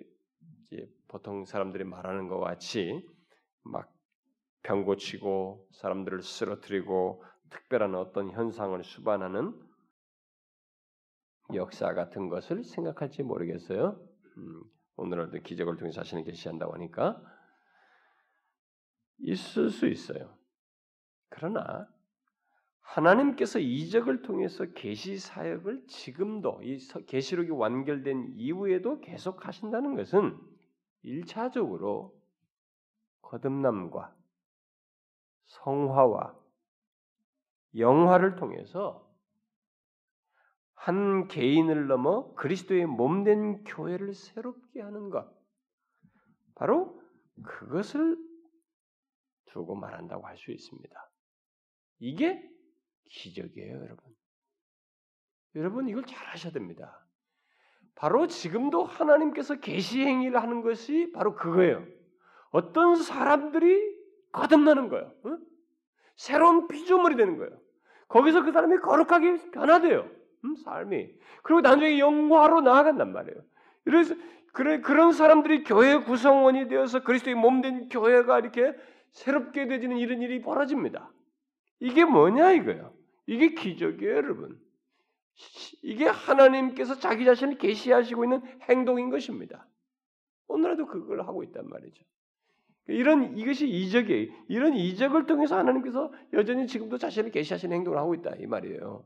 [1.08, 3.06] 보통 사람들이 말하는 것 같이
[3.63, 4.01] 막
[4.63, 9.54] 병 고치고 사람들을 쓰러뜨리고 특별한 어떤 현상을 수반하는
[11.54, 13.99] 역사 같은 것을 생각할지 모르겠어요.
[14.38, 14.63] 음,
[14.95, 17.21] 오늘날도 기적을 통해 자신을 계시한다고 하니까
[19.19, 20.38] 있을 수 있어요.
[21.30, 21.88] 그러나
[22.91, 26.77] 하나님께서 이적을 통해서 계시 사역을 지금도 이
[27.08, 30.38] 계시록이 완결된 이후에도 계속 하신다는 것은
[31.04, 32.13] 일차적으로
[33.21, 34.13] 거듭남과
[35.45, 36.38] 성화와
[37.77, 39.10] 영화를 통해서
[40.73, 45.32] 한 개인을 넘어 그리스도의 몸된 교회를 새롭게 하는 것
[46.56, 47.01] 바로
[47.43, 48.17] 그것을
[49.45, 51.10] 두고 말한다고 할 수 있습니다.
[51.99, 52.50] 이게
[53.09, 53.97] 기적이에요, 여러분.
[55.55, 57.05] 여러분 이걸 잘 하셔야 됩니다.
[57.95, 61.85] 바로 지금도 하나님께서 계시 행위를 하는 것이 바로 그거예요.
[62.51, 63.95] 어떤 사람들이
[64.31, 65.13] 거듭나는 거예요.
[65.25, 65.39] 응?
[66.15, 67.59] 새로운 피조물이 되는 거예요.
[68.07, 70.09] 거기서 그 사람이 거룩하게 변화돼요.
[70.45, 70.55] 응?
[70.55, 71.09] 삶이.
[71.43, 73.41] 그리고 나중에 영화로 나아간단 말이에요.
[73.83, 74.15] 그래서
[74.53, 78.73] 그래, 그런 사람들이 교회 구성원이 되어서 그리스도의 몸 된 교회가 이렇게
[79.11, 81.11] 새롭게 되지는 이런 일이 벌어집니다.
[81.81, 82.93] 이게 뭐냐 이거예요.
[83.25, 84.61] 이게 기적이에요, 여러분.
[85.81, 89.67] 이게 하나님께서 자기 자신을 계시하시고 있는 행동인 것입니다.
[90.47, 92.03] 오늘도 그걸 하고 있단 말이죠.
[92.87, 94.31] 이런 이것이 이적이에요.
[94.47, 99.05] 이런 이적을 통해서 하나님께서 여전히 지금도 자신을 계시하시는 행동을 하고 있다 이 말이에요.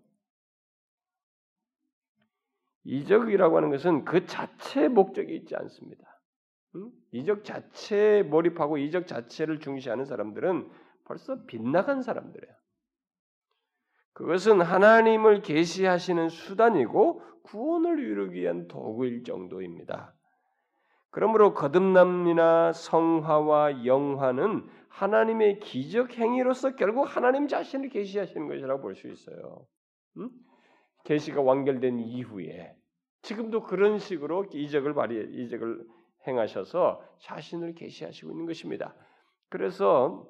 [2.83, 6.19] 이적이라고 하는 것은 그 자체의 목적이 있지 않습니다.
[6.75, 6.91] 응?
[7.11, 10.69] 이적 자체에 몰입하고 이적 자체를 중시하는 사람들은
[11.05, 12.64] 벌써 빗나간 사람들이에요.
[14.15, 20.15] 그것은 하나님을 계시하시는 수단이고 구원을 이루기 위한 도구일 정도입니다.
[21.11, 29.67] 그러므로 거듭남이나 성화와 영화는 하나님의 기적 행위로서 결국 하나님 자신을 계시하시는 것이라고 볼 수 있어요.
[30.17, 30.29] 음?
[31.03, 32.73] 계시가 완결된 이후에
[33.21, 35.85] 지금도 그런 식으로 이적을 발휘 이적을
[36.25, 38.95] 행하셔서 자신을 계시하시고 있는 것입니다.
[39.49, 40.25] 그래서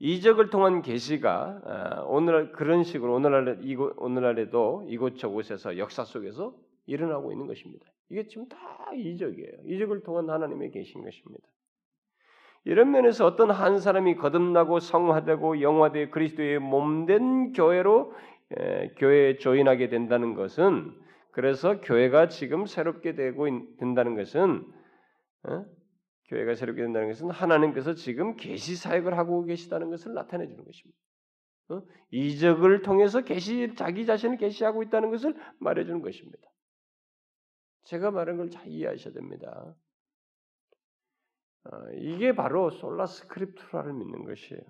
[0.00, 6.54] 이적을 통한 계시가 아, 오늘 그런 식으로 오늘날 이곳 오늘날에도 이곳 저곳에서 역사 속에서
[6.86, 7.86] 일어나고 있는 것입니다.
[8.08, 8.56] 이게 지금 다
[8.96, 9.52] 이적이에요.
[9.66, 11.46] 이적을 통한 하나님의 계신 것입니다.
[12.64, 18.12] 이런 면에서 어떤 한 사람이 거듭나고 성화되고 영화되 그리스도의 몸된 교회로
[18.56, 20.92] 에, 교회에 조인하게 된다는 것은
[21.30, 23.46] 그래서 교회가 지금 새롭게 되고
[23.78, 24.64] 된다는 것은
[25.44, 25.64] 어?
[26.30, 30.98] 교회가 새롭게 된다는 것은 하나님께서 지금 계시 사역을 하고 계시다는 것을 나타내 주는 것입니다.
[31.70, 31.82] 어?
[32.10, 36.48] 이적을 통해서 계시 자기 자신을 계시하고 있다는 것을 말해 주는 것입니다.
[37.84, 39.74] 제가 말한 걸 잘 이해하셔야 됩니다.
[41.64, 44.62] 어, 이게 바로 솔라 스크립투라를 믿는 것이에요.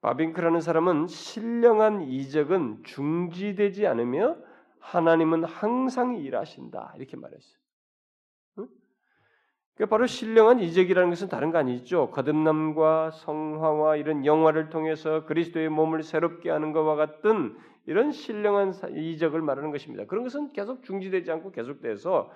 [0.00, 4.36] 바빙크라는 사람은 신령한 이적은 중지되지 않으며
[4.80, 7.65] 하나님은 항상 일하신다 이렇게 말했어요.
[9.76, 9.86] 응?
[9.86, 12.10] 그러니까 바로 신령한 이적이라는 것은 다른 거 아니죠.
[12.10, 17.56] 거듭남과 성화와 이런 영화를 통해서 그리스도의 몸을 새롭게 하는 것과 같은
[17.86, 20.06] 이런 신령한 이적을 말하는 것입니다.
[20.06, 22.30] 그런 것은 계속 중지되지 않고 계속돼서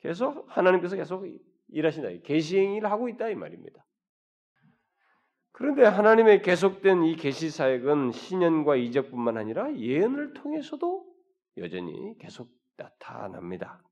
[0.00, 1.26] 계속 하나님께서 계속
[1.68, 2.22] 일하신다.
[2.24, 3.84] 계시행위를 하고 있다 이 말입니다.
[5.52, 11.06] 그런데 하나님의 계속된 이 계시 사역은 신년과 이적뿐만 아니라 예언을 통해서도
[11.56, 13.82] 여전히 계속 나타납니다.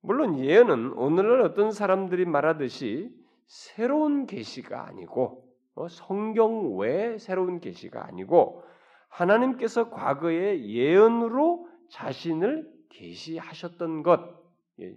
[0.00, 3.10] 물론 예언은 오늘날 어떤 사람들이 말하듯이
[3.46, 5.44] 새로운 계시가 아니고
[5.74, 8.62] 어, 성경 외 새로운 계시가 아니고
[9.08, 14.20] 하나님께서 과거에 예언으로 자신을 계시하셨던 것
[14.80, 14.94] 예,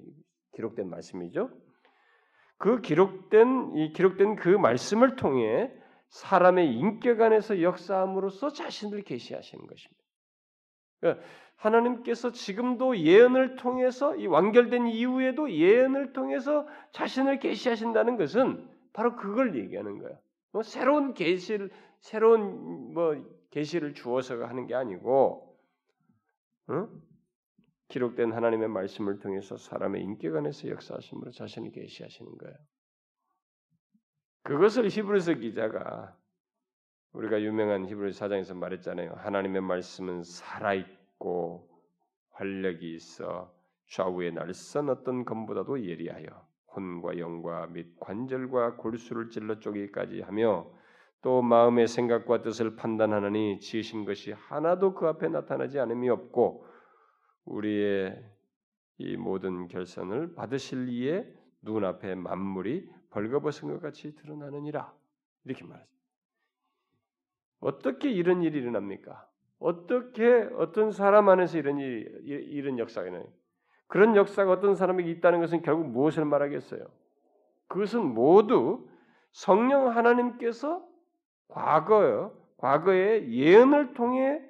[0.53, 1.49] 기록된 말씀이죠.
[2.57, 5.71] 그 기록된 이 기록된 그 말씀을 통해
[6.09, 10.00] 사람의 인격 안에서 역사함으로써 자신을 계시하시는 것입니다.
[11.01, 11.25] 그러니까
[11.57, 19.99] 하나님께서 지금도 예언을 통해서 이 완결된 이후에도 예언을 통해서 자신을 계시하신다는 것은 바로 그걸 얘기하는
[19.99, 20.17] 거야.
[20.51, 23.15] 뭐 새로운 계시를 새로운 뭐
[23.51, 25.55] 계시를 주어서 하는 게 아니고
[26.69, 26.89] 응?
[27.89, 32.55] 기록된 하나님의 말씀을 통해서 사람의 인격 안에서 역사하심으로 자신을 계시하시는 거예요.
[34.43, 36.17] 그것을 히브리서 기자가
[37.13, 39.13] 우리가 유명한 히브리서 4장에서 말했잖아요.
[39.17, 41.67] 하나님의 말씀은 살아 있고
[42.31, 43.53] 활력이 있어
[43.89, 46.27] 좌우의 날선 어떤 검보다도 예리하여
[46.73, 50.71] 혼과 영과 및 관절과 골수를 찔러 쪼개기까지 하며
[51.21, 56.65] 또 마음의 생각과 뜻을 판단하느니 지으신 것이 하나도 그 앞에 나타나지 않음이 없고
[57.45, 58.23] 우리의
[58.97, 61.27] 이 모든 결선을 받으실 이에
[61.61, 64.93] 눈앞에 만물이 벌거벗은 것 같이 드러나느니라
[65.43, 66.00] 이렇게 말하죠.
[67.61, 69.27] 어떻게 이런 일이 일어납니까?
[69.59, 73.29] 어떻게 어떤 사람 안에서 이런 일, 이런 역사가 일어나요?
[73.87, 76.83] 그런 역사가 어떤 사람에게 있다는 것은 결국 무엇을 말하겠어요?
[77.67, 78.87] 그것은 모두
[79.31, 80.85] 성령 하나님께서
[81.47, 84.41] 과거요, 과거의 예언을 통해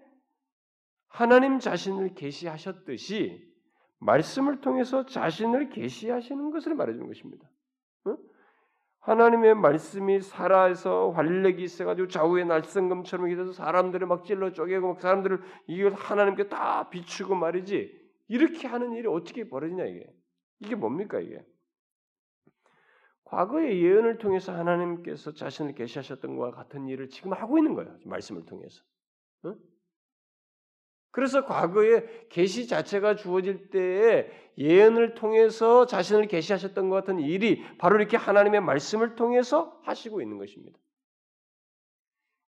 [1.08, 3.52] 하나님 자신을 계시하셨듯이
[4.00, 7.50] 말씀을 통해서 자신을 계시하시는 것을 말해주는 것입니다.
[9.02, 15.94] 하나님의 말씀이 살아서 활력이 있어가지고 좌우의 날성검처럼 이래서 사람들을 막 찔러 쪼개고 막 사람들을 이걸
[15.94, 18.00] 하나님께 다 비추고 말이지.
[18.28, 20.06] 이렇게 하는 일이 어떻게 벌어지냐 이게.
[20.60, 21.44] 이게 뭡니까 이게?
[23.26, 28.84] 과거의 예언을 통해서 하나님께서 자신을 계시하셨던 것과 같은 일을 지금 하고 있는 거예요 말씀을 통해서.
[29.46, 29.56] 응?
[31.12, 38.18] 그래서 과거에 계시 자체가 주어질 때에 예언을 통해서 자신을 계시하셨던 것 같은 일이 바로 이렇게
[38.18, 40.80] 하나님의 말씀을 통해서 하시고 있는 것입니다.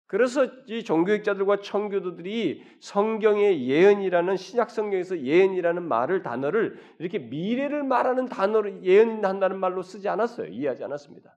[0.06, 8.82] 그래서 이 종교학자들과 청교도들이 성경의 예언이라는 신약 성경에서 예언이라는 말을 단어를 이렇게 미래를 말하는 단어로
[8.84, 10.48] 예언한다는 말로 쓰지 않았어요.
[10.48, 11.34] 이해하지 않았습니다.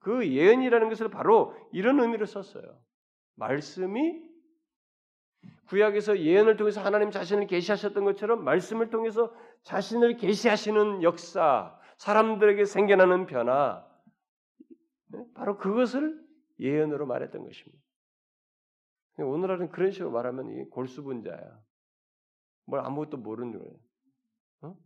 [0.00, 2.80] 그 예언이라는 것을 바로 이런 의미로 썼어요.
[3.36, 4.29] 말씀이
[5.66, 9.32] 구약에서 예언을 통해서 하나님 자신을 계시하셨던 것처럼 말씀을 통해서
[9.62, 13.86] 자신을 계시하시는 역사, 사람들에게 생겨나는 변화,
[15.08, 15.24] 네?
[15.34, 16.20] 바로 그것을
[16.58, 17.82] 예언으로 말했던 것입니다.
[19.18, 21.60] 오늘날은 그런 식으로 말하면 이 골수분자야.
[22.66, 23.74] 뭘 아무것도 모르는 거예요.
[24.62, 24.76] 어?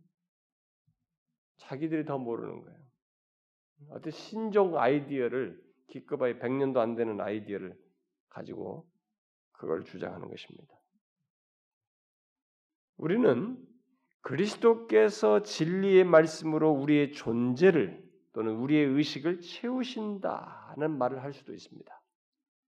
[1.57, 2.79] 자기들이 더 모르는 거예요.
[3.89, 7.77] 어떤 신종 아이디어를 기껏봐야 100년도 안 되는 아이디어를
[8.29, 8.89] 가지고
[9.57, 10.75] 그걸 주장하는 것입니다.
[12.97, 13.57] 우리는
[14.21, 18.03] 그리스도께서 진리의 말씀으로 우리의 존재를
[18.33, 22.01] 또는 우리의 의식을 채우신다는 말을 할 수도 있습니다.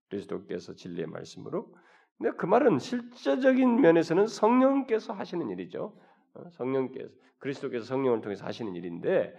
[0.08, 1.74] 그리스도께서 진리의 말씀으로.
[2.16, 5.98] 근데 그 말은 실제적인 면에서는 성령께서 하시는 일이죠.
[6.34, 9.38] 어, 성령께서 그리스도께서 성령을 통해서 하시는 일인데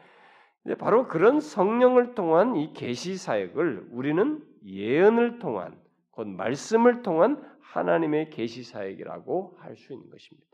[0.78, 5.80] 바로 그런 성령을 통한 이 계시 사역을 우리는 예언을 통한
[6.12, 10.49] 곧 말씀을 통한 하나님의 계시 사역이라고 할 수 있는 것입니다.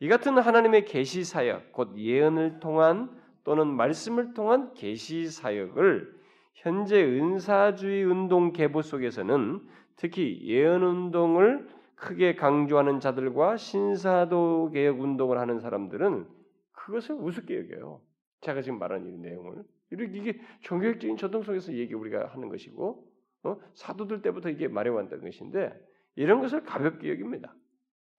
[0.00, 3.10] 이 같은 하나님의 계시 사역, 곧 예언을 통한
[3.44, 6.14] 또는 말씀을 통한 계시 사역을
[6.54, 9.66] 현재 은사주의 운동 계보 속에서는
[9.96, 16.26] 특히 예언 운동을 크게 강조하는 자들과 신사도 개혁 운동을 하는 사람들은
[16.72, 18.02] 그것을 우습게 여겨요.
[18.42, 23.05] 제가 지금 말한 이 내용을 이렇게 이게 종교적인 전통 속에서 얘기 우리가 하는 것이고
[23.46, 23.60] 어?
[23.74, 25.72] 사도들 때부터 이게 말해왔다는 것인데
[26.14, 27.54] 이런 것을 가볍게 여깁니다.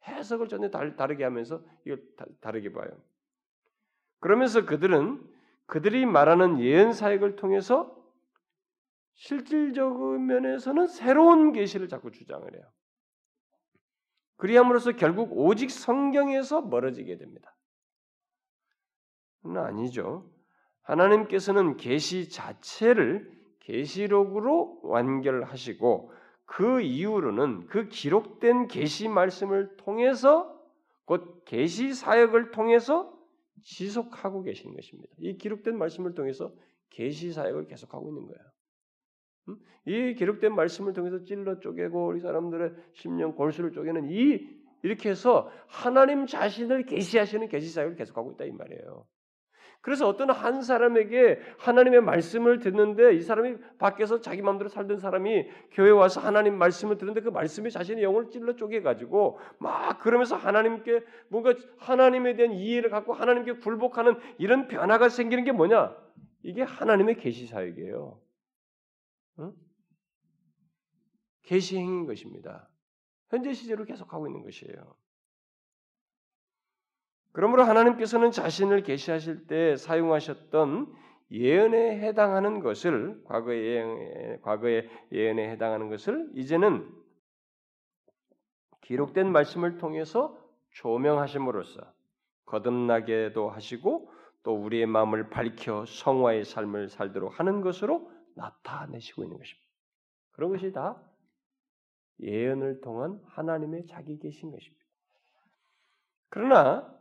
[0.07, 2.01] 해석을 전혀 다르게 하면서 이걸
[2.41, 2.89] 다르게 봐요.
[4.19, 5.21] 그러면서 그들은
[5.65, 7.93] 그들이 말하는 예언 사역을 통해서
[9.15, 12.63] 실질적인 면에서는 새로운 계시를 자꾸 주장을 해요.
[14.38, 17.55] 그리함으로써 결국 오직 성경에서 멀어지게 됩니다.
[19.43, 20.30] 아니죠.
[20.82, 23.37] 하나님께서는 계시 자체를
[23.68, 26.11] 계시록으로 완결하시고
[26.45, 30.57] 그 이후로는 그 기록된 계시 말씀을 통해서
[31.03, 33.13] 곧 계시 사역을 통해서
[33.63, 35.13] 지속하고 계시는 것입니다.
[35.20, 36.53] 이 기록된 말씀을 통해서
[36.89, 38.39] 계시 사역을 계속하고 있는 거예요.
[39.49, 39.57] 음?
[39.86, 44.47] 이 기록된 말씀을 통해서 찔러 쪼개고 우리 사람들의 심령 골수를 쪼개는 이
[44.84, 49.05] 이렇게 해서 하나님 자신을 계시하시는 계시 사역을 계속하고 있다 이 말이에요.
[49.82, 55.91] 그래서 어떤 한 사람에게 하나님의 말씀을 듣는데 이 사람이 밖에서 자기 마음대로 살던 사람이 교회
[55.91, 61.53] 와서 하나님 말씀을 듣는데 그 말씀이 자신의 영을 찔러 쪼개 가지고 막 그러면서 하나님께 뭔가
[61.78, 65.95] 하나님에 대한 이해를 갖고 하나님께 굴복하는 이런 변화가 생기는 게 뭐냐?
[66.43, 68.19] 이게 하나님의 계시 사역이에요.
[69.39, 69.53] 응?
[71.43, 72.69] 계시 행인 것입니다.
[73.30, 74.95] 현재 시제로 계속하고 있는 것이에요.
[77.38, 80.92] 그러므로 하나님께서는 자신을 계시하실 때 사용하셨던
[81.30, 86.92] 예언에 해당하는 것을 과거의 예언, 과거의 예언에 해당하는 것을 이제는
[88.82, 90.36] 기록된 말씀을 통해서
[90.72, 91.80] 조명하심으로써
[92.46, 94.12] 거듭나게도 하시고
[94.42, 99.70] 또 우리의 마음을 밝혀 성화의 삶을 살도록 하는 것으로 나타내시고 있는 것입니다.
[100.32, 101.00] 그런 것이 다
[102.20, 104.84] 예언을 통한 하나님의 자기 계신 것입니다.
[106.30, 106.97] 그러나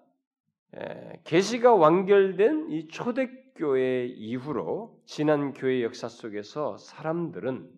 [1.24, 7.70] 계시가 완결된 이 초대교회 이후로 지난 교회 역사 속에서 사람들은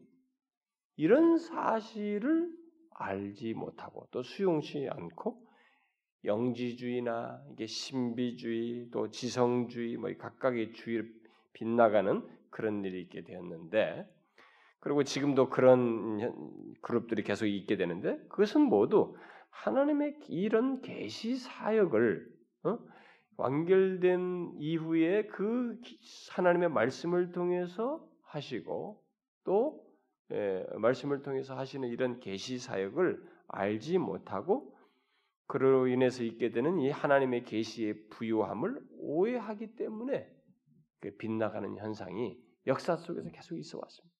[0.96, 2.50] 이런 사실을
[2.90, 5.40] 알지 못하고 또 수용치 않고
[6.24, 11.12] 영지주의나 이게 신비주의 또 지성주의 뭐 각각의 주의를
[11.52, 14.08] 빗나가는 그런 일이 있게 되었는데
[14.80, 19.16] 그리고 지금도 그런 그룹들이 계속 있게 되는데 그것은 모두
[19.50, 22.78] 하나님의 이런 계시 사역을 어?
[23.36, 25.80] 완결된 이후에 그
[26.32, 29.02] 하나님의 말씀을 통해서 하시고
[29.44, 29.86] 또
[30.32, 34.76] 예, 말씀을 통해서 하시는 이런 계시 사역을 알지 못하고
[35.46, 40.28] 그로 인해서 있게 되는 이 하나님의 계시의 부유함을 오해하기 때문에
[41.00, 44.14] 그 빗나가는 현상이 역사 속에서 계속 있어 왔습니다.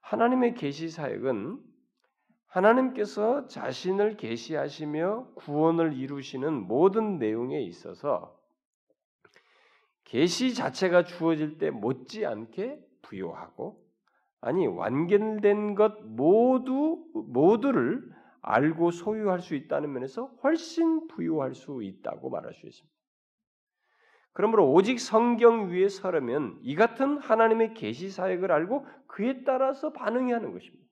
[0.00, 1.60] 하나님의 계시 사역은
[2.46, 8.38] 하나님께서 자신을 계시하시며 구원을 이루시는 모든 내용에 있어서
[10.04, 13.84] 계시 자체가 주어질 때 못지않게 부요하고
[14.40, 18.02] 아니 완결된 것 모두 모두를
[18.42, 22.96] 알고 소유할 수 있다는 면에서 훨씬 부유할 수 있다고 말할 수 있습니다.
[24.32, 30.52] 그러므로 오직 성경 위에 서려면 이 같은 하나님의 계시 사역을 알고 그에 따라서 반응해야 하는
[30.52, 30.85] 것입니다.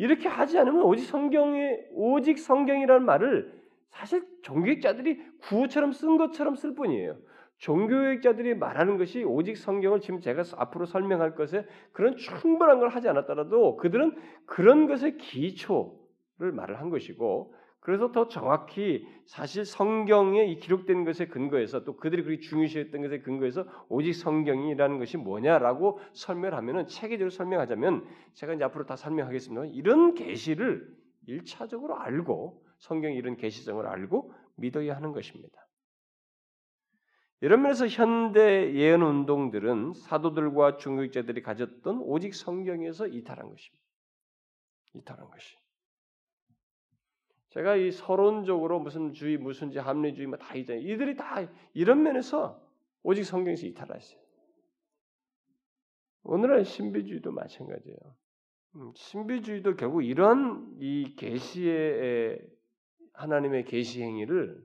[0.00, 0.04] 응?
[0.04, 7.16] 이렇게 하지 않으면 오직 성경에 오직 성경이라는 말을 사실 종교학자들이 구호처럼 쓴 것처럼 쓸 뿐이에요.
[7.58, 13.76] 종교학자들이 말하는 것이 오직 성경을 지금 제가 앞으로 설명할 것에 그런 충분한 걸 하지 않았더라도
[13.76, 21.26] 그들은 그런 것의 기초를 말을 한 것이고 그래서 더 정확히 사실 성경에 이 기록된 것에
[21.26, 28.52] 근거해서 또 그들이 그렇게 중요시했던 것에 근거해서 오직 성경이라는 것이 뭐냐라고 설명하면은 체계적으로 설명하자면 제가
[28.54, 29.64] 이제 앞으로 다 설명하겠습니다.
[29.72, 30.86] 이런 계시를
[31.26, 35.66] 일차적으로 알고 성경 이런 계시성을 알고 믿어야 하는 것입니다.
[37.42, 43.84] 이런 면에서 현대 예언 운동들은 사도들과 중국자들이 가졌던 오직 성경에서 이탈한 것입니다.
[44.94, 45.56] 이탈한 것이.
[47.50, 50.82] 제가 이 서론적으로 무슨 주의, 무슨지 합리주의 뭐다 있잖아요.
[50.82, 51.36] 이들이 다
[51.74, 52.60] 이런 면에서
[53.02, 54.20] 오직 성경에서 이탈했어요.
[56.22, 57.98] 오늘날 신비주의도 마찬가지예요.
[58.76, 62.40] 음, 신비주의도 결국 이런 이 계시의
[63.14, 64.62] 하나님의 계시 행위를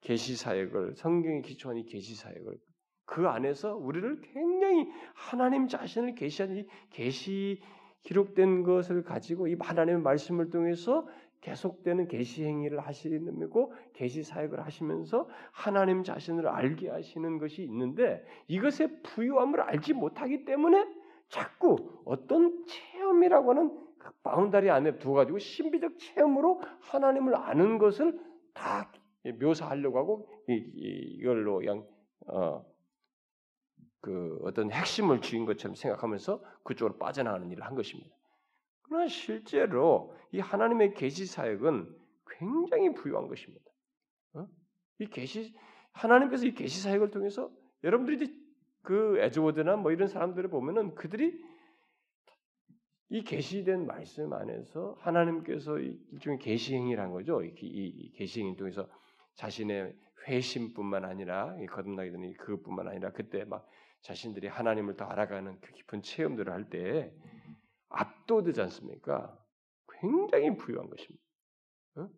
[0.00, 2.58] 계시 사역을 성경에 기초한 이 계시 사역을
[3.04, 7.60] 그 안에서 우리를 굉장히 하나님 자신을 계시한 이 계시
[8.02, 11.06] 기록된 것을 가지고 이 하나님의 말씀을 통해서
[11.40, 19.02] 계속되는 계시 행위를 하시는 고 계시 사역을 하시면서 하나님 자신을 알게 하시는 것이 있는데 이것의
[19.02, 20.86] 부유함을 알지 못하기 때문에
[21.28, 28.18] 자꾸 어떤 체험이라고 하는 그 바운다리 안에 두어 가지고 신비적 체험으로 하나님을 아는 것을
[28.52, 28.90] 다
[29.40, 31.86] 묘사하려고 하고 이, 이, 걸로 그냥
[32.26, 32.64] 어,
[34.00, 38.10] 그 어떤 핵심을 쥐인 것처럼 생각하면서 그쪽으로 빠져나가는 일을 한 것입니다.
[38.82, 41.96] 그러나 실제로 이 하나님의 계시 사역은
[42.38, 43.64] 굉장히 부유한 것입니다.
[44.34, 44.48] 어?
[44.98, 45.54] 이 계시
[45.92, 47.50] 하나님께서 이 계시 사역을 통해서
[47.84, 48.34] 여러분들이
[48.82, 51.44] 그 에즈워드나 뭐 이런 사람들을 보면은 그들이
[53.10, 57.42] 이 계시된 말씀 안에서 하나님께서 일종의 계시 행위란 거죠.
[57.42, 58.88] 이 계시 행위 통해서
[59.34, 59.94] 자신의
[60.28, 63.68] 회심뿐만 아니라 거듭나게 되는 그것뿐만 아니라 그때 막
[64.02, 67.12] 자신들이 하나님을 더 알아가는 그 깊은 체험들을 할 때
[67.88, 69.36] 압도되지 않습니까?
[70.00, 71.24] 굉장히 부유한 것입니다.
[71.96, 72.08] 어?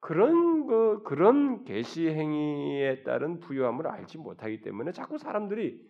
[0.00, 5.84] 그런 그 그런 계시 행위에 따른 부유함을 알지 못하기 때문에 자꾸 사람들이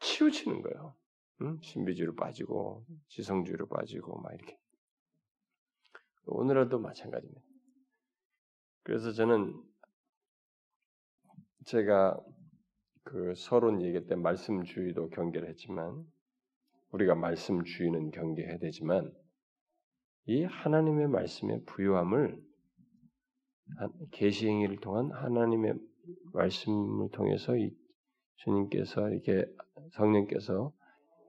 [0.00, 0.94] 치우치는 거예요.
[1.42, 1.58] 응?
[1.62, 4.58] 신비주의로 빠지고 지성주의로 빠지고 막 이렇게.
[6.26, 7.40] 오늘도 마찬가지입니다.
[8.82, 9.60] 그래서 저는
[11.66, 12.20] 제가
[13.04, 16.04] 그 서론 얘기 때 말씀주의도 경계를 했지만
[16.92, 19.12] 우리가 말씀주의는 경계해야 되지만
[20.26, 22.40] 이 하나님의 말씀의 부유함을
[24.10, 25.74] 계시 행위를 통한 하나님의
[26.32, 27.74] 말씀을 통해서 이
[28.36, 29.46] 주님께서 이렇게
[29.92, 30.72] 성령께서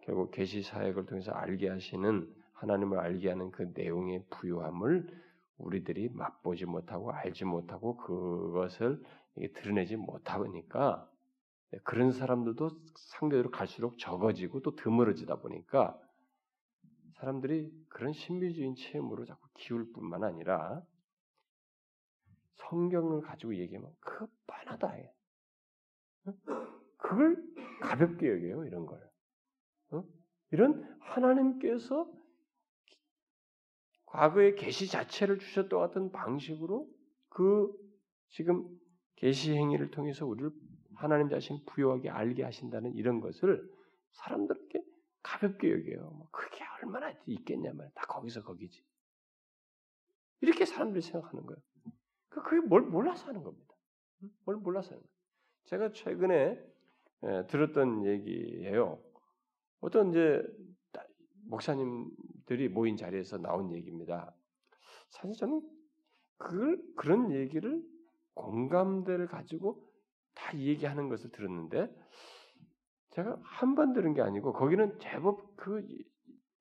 [0.04, 5.08] 결국 계시 사역을 통해서 알게 하시는 하나님을 알게 하는 그 내용의 부유함을
[5.58, 9.02] 우리들이 맛보지 못하고 알지 못하고 그것을
[9.54, 11.11] 드러내지 못하니까
[11.84, 15.98] 그런 사람들도 상대적으로 갈수록 적어지고 또 드물어지다 보니까
[17.16, 20.84] 사람들이 그런 신비주의 체험으로 자꾸 기울 뿐만 아니라
[22.56, 24.96] 성경을 가지고 얘기하면 그거 뻔하다.
[26.98, 27.44] 그걸
[27.82, 29.02] 가볍게 여겨요, 이런 걸.
[29.92, 30.04] 어?
[30.52, 32.12] 이런 하나님께서
[34.06, 36.88] 과거의 계시 자체를 주셨던 같은 방식으로
[37.30, 37.72] 그
[38.30, 38.68] 지금
[39.16, 40.52] 계시 행위를 통해서 우리를
[41.02, 43.70] 하나님 자신 부여하게 알게 하신다는 이런 것을
[44.12, 44.84] 사람들께
[45.24, 46.12] 가볍게 여겨요.
[46.12, 48.84] 뭐 그게 얼마나 있겠냐면 다 거기서 거기지.
[50.42, 51.62] 이렇게 사람들이 생각하는 거예요.
[52.30, 53.74] 그, 그게 뭘 몰라서 하는 겁니다.
[54.46, 55.12] 뭘 몰라서 하는 거예요.
[55.66, 56.60] 제가 최근에
[57.50, 59.02] 들었던 얘기예요.
[59.80, 60.44] 어떤 이제
[61.46, 64.34] 목사님들이 모인 자리에서 나온 얘기입니다.
[65.10, 65.62] 사실 저는
[66.38, 67.84] 그걸 그런 얘기를
[68.34, 69.91] 공감대를 가지고
[70.42, 71.88] 다 얘기하는 것을 들었는데
[73.12, 75.86] 제가 한 번 들은 게 아니고 거기는 제법 그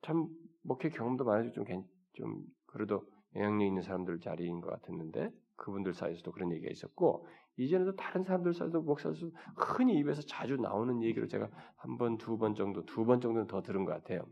[0.03, 0.29] 참
[0.63, 3.07] 목회 경험도 많아지고 좀, 좀 그래도
[3.37, 7.27] 영향력 있는 사람들 자리인 것 같았는데 그분들 사이에서도 그런 얘기가 있었고
[7.59, 9.27] 이전에도 다른 사람들 사이에서 목사에서
[9.57, 13.61] 흔히 입에서 자주 나오는 얘기를 제가 한 번, 두 번 정도, 두 번 정도는 더
[13.63, 14.23] 들은 것 같아요.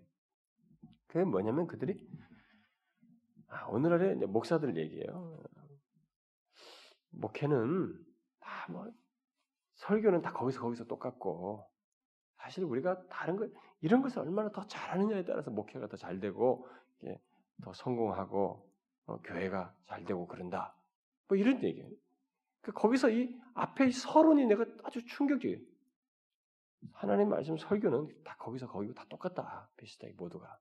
[1.06, 1.94] 그게 뭐냐면 그들이
[3.48, 5.38] 아, 오늘날의 목사들 얘기예요.
[7.10, 7.94] 목회는
[8.40, 8.90] 다뭐
[9.78, 11.68] 설교는 다 거기서 거기서 똑같고
[12.36, 13.48] 사실 우리가 다른 거
[13.80, 16.68] 이런 것을 얼마나 더 잘하느냐에 따라서 목회가 더 잘 되고
[17.62, 18.68] 더 성공하고
[19.06, 20.74] 어, 교회가 잘 되고 그런다.
[21.28, 21.88] 뭐 이런 얘기예요.
[22.60, 25.58] 그 거기서 이 앞에 서론이 내가 아주 충격적이에요.
[26.92, 29.68] 하나님 말씀 설교는 다 거기서 거기고 다 똑같다.
[29.76, 30.58] 비슷하게 모두가.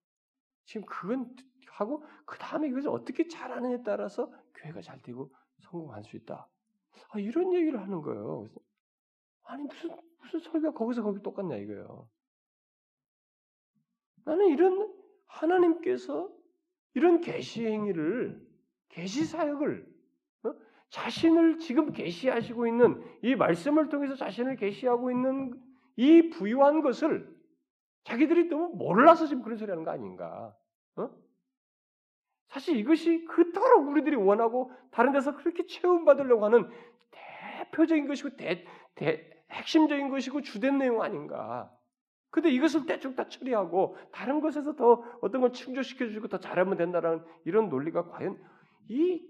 [0.65, 1.35] 지금 그건
[1.69, 6.47] 하고 그 다음에 이것을 어떻게 잘하느냐에 따라서 교회가 잘 되고 성공할 수 있다.
[7.09, 8.47] 아, 이런 얘기를 하는 거예요.
[9.47, 9.89] 아니 무슨
[10.21, 12.07] 무슨 설교가 거기서 거기 똑같냐 이거예요.
[14.25, 14.93] 나는 이런
[15.25, 16.29] 하나님께서
[16.93, 18.45] 이런 계시 행위를
[18.89, 19.87] 계시 사역을
[20.43, 20.53] 어?
[20.89, 25.53] 자신을 지금 계시하시고 있는 이 말씀을 통해서 자신을 계시하고 있는
[25.95, 27.33] 이 부유한 것을
[28.03, 30.55] 자기들이 너무 몰라서 지금 그런 소리 하는 거 아닌가?
[30.97, 31.09] 어?
[32.49, 36.69] 사실 이것이 그토록 우리들이 원하고 다른 데서 그렇게 체험받으려고 하는
[37.11, 41.73] 대표적인 것이고 대, 대, 핵심적인 것이고 주된 내용 아닌가.
[42.29, 47.23] 근데 이것을 대충 다 처리하고 다른 것에서 더 어떤 걸 충족시켜 주고 더 잘하면 된다라는
[47.45, 48.37] 이런 논리가 과연
[48.89, 49.25] 이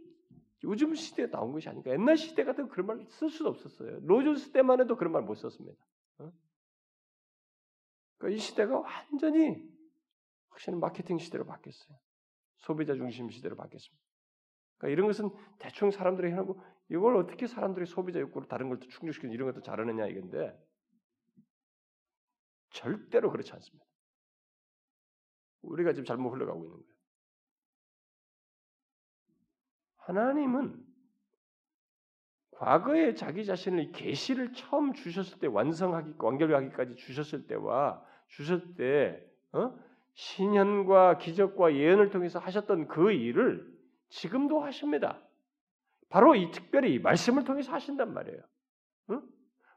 [0.63, 1.91] 요즘 시대에 나온 것이 아닌가.
[1.91, 3.99] 옛날 시대 같은 그런 말 쓸 수도 없었어요.
[4.03, 5.77] 로존스 때만 해도 그런 말 못 썼습니다.
[6.17, 6.31] 어?
[8.17, 9.63] 그러니까 이 시대가 완전히
[10.49, 11.95] 확실히 마케팅 시대로 바뀌었어요.
[12.57, 14.03] 소비자 중심 시대로 바뀌었습니다.
[14.79, 16.59] 그러니까 이런 것은 대충 사람들이 해놓고
[16.89, 20.57] 이걸 어떻게 사람들이 소비자 욕구를 다른 걸 충족시키는 이런 것도 잘하느냐 이건데
[22.69, 23.85] 절대로 그렇지 않습니다.
[25.63, 26.97] 우리가 지금 잘못 흘러가고 있는 거예요.
[29.97, 30.85] 하나님은
[32.51, 39.77] 과거에 자기 자신을 계시를 처음 주셨을 때 완성하기 완결하기까지 주셨을 때와 주셨을 때 어?
[40.13, 43.71] 신현과 기적과 예언을 통해서 하셨던 그 일을
[44.09, 45.21] 지금도 하십니다.
[46.09, 48.41] 바로 이 특별히 말씀을 통해서 하신단 말이에요.
[49.11, 49.21] 응?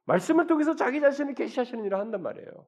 [0.05, 2.66] 말씀을 통해서 자기 자신을 계시하시는 일을 한단 말이에요.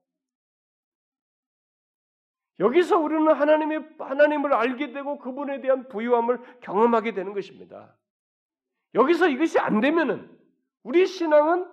[2.60, 7.96] 여기서 우리는 하나님의 하나님을 알게 되고 그분에 대한 부유함을 경험하게 되는 것입니다.
[8.94, 10.38] 여기서 이것이 안 되면은
[10.82, 11.66] 우리 신앙은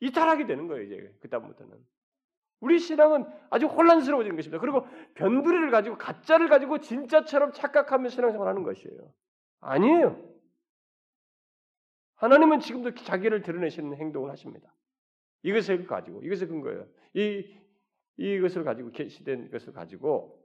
[0.00, 1.76] 이탈하게 되는 거예요, 이제 그다음부터는.
[2.60, 4.60] 우리 신앙은 아주 혼란스러워지는 것입니다.
[4.60, 9.12] 그리고 변두리를 가지고 가짜를 가지고 진짜처럼 착각하며 신앙생활 하는 것이에요.
[9.60, 10.33] 아니에요.
[12.16, 14.72] 하나님은 지금도 자기를 드러내시는 행동을 하십니다.
[15.42, 16.86] 이것을 가지고 이것을 근거예요.
[17.14, 17.44] 이
[18.16, 20.40] 이것을 가지고 계시된 것을 가지고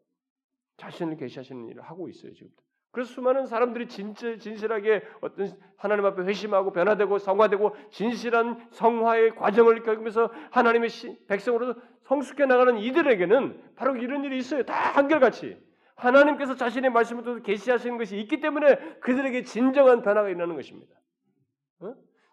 [0.78, 2.56] 자신을 계시하시는 일을 하고 있어요 지금도.
[2.92, 10.32] 그래서 수많은 사람들이 진짜 진실하게 어떤 하나님 앞에 회심하고 변화되고 성화되고 진실한 성화의 과정을 겪으면서
[10.50, 10.90] 하나님의
[11.28, 14.64] 백성으로 성숙해 나가는 이들에게는 바로 이런 일이 있어요.
[14.64, 15.62] 다 한결같이
[15.96, 20.99] 하나님께서 자신의 말씀을 계시하시는 것이 있기 때문에 그들에게 진정한 변화가 일어나는 것입니다.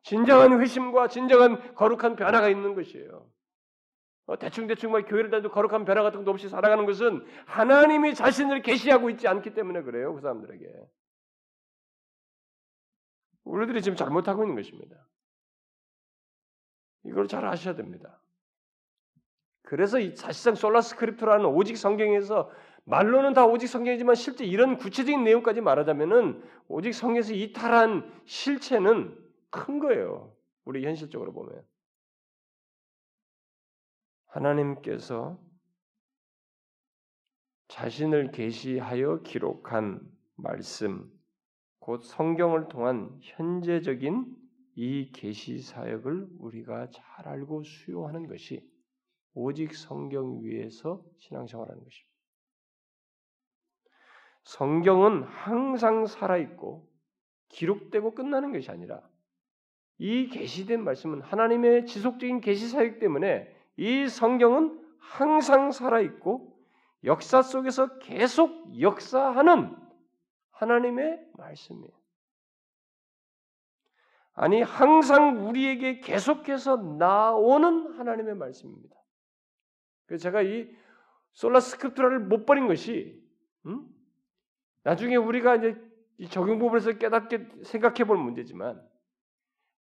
[0.07, 0.09] 어?
[0.09, 3.29] 진정한 회심과 진정한 거룩한 변화가 있는 것이에요.
[4.27, 9.11] 어, 대충대충 막 교회를 다니도 거룩한 변화 같은 것도 없이 살아가는 것은 하나님이 자신을 계시하고
[9.11, 10.15] 있지 않기 때문에 그래요.
[10.15, 10.65] 그 사람들에게.
[13.45, 14.97] 우리들이 지금 잘못하고 있는 것입니다.
[17.05, 18.21] 이걸 잘 아셔야 됩니다.
[19.63, 22.51] 그래서 이 사실상 솔라스크립트라는 오직 성경에서
[22.85, 29.26] 말로는 다 오직 성경이지만 실제 이런 구체적인 내용까지 말하자면은 오직 성경에서 이탈한 실체는
[29.57, 30.37] 큰 거예요.
[30.65, 31.65] 우리 현실적으로 보면.
[34.27, 35.41] 하나님께서
[37.69, 40.01] 자신을 계시하여 기록한
[40.37, 41.11] 말씀,
[41.79, 44.37] 곧 성경을 통한 현재적인
[44.75, 48.69] 이 계시 사역을 우리가 잘 알고 수용하는 것이
[49.33, 52.17] 오직 성경 위에서 신앙생활하는 것입니다.
[54.45, 56.89] 성경은 항상 살아 있고
[57.49, 59.09] 기록되고 끝나는 것이 아니라
[59.99, 66.57] 이 계시된 말씀은 하나님의 지속적인 계시 사역 때문에 이 성경은 항상 살아 있고
[67.05, 69.77] 역사 속에서 계속 역사하는
[70.51, 71.97] 하나님의 말씀이에요.
[74.39, 78.95] 아니, 항상 우리에게 계속해서 나오는 하나님의 말씀입니다.
[80.05, 80.69] 그래서 제가 이
[81.33, 83.23] 솔라 스크립트라를 못 버린 것이,
[83.65, 83.87] 음?
[84.83, 85.77] 나중에 우리가 이제
[86.19, 88.83] 이 적용 부분에서 깨닫게 생각해 볼 문제지만,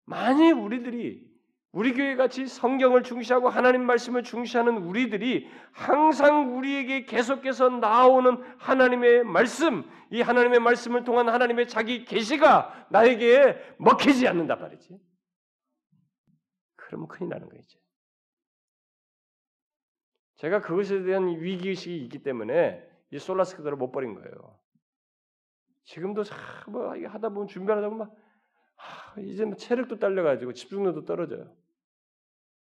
[0.05, 1.25] 만일 우리들이
[1.71, 9.83] 우리 교회 같이 성경을 중시하고 하나님 말씀을 중시하는 우리들이 항상 우리에게 계속해서 나오는 하나님의 말씀,
[10.09, 14.97] 이 하나님의 말씀을 통한 하나님의 자기 계시가 나에게 먹히지 않는다 말이지.
[16.77, 17.77] 그러면 큰일 나는 거죠.
[20.35, 24.59] 제가 그것에 대한 위기의식이 있기 때문에 이 솔라스 그대로 못 버린 거예요.
[25.83, 26.23] 지금도
[26.67, 28.15] 뭐 하다 보면 준비하다 보면 막
[28.77, 31.55] 아, 이제 뭐 체력도 딸려가지고 집중력도 떨어져요.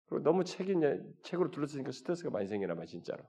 [0.06, 0.74] 그리고 너무 책이
[1.22, 3.22] 책으로 둘러쓰니까 스트레스가 많이 생기나 봐 진짜로.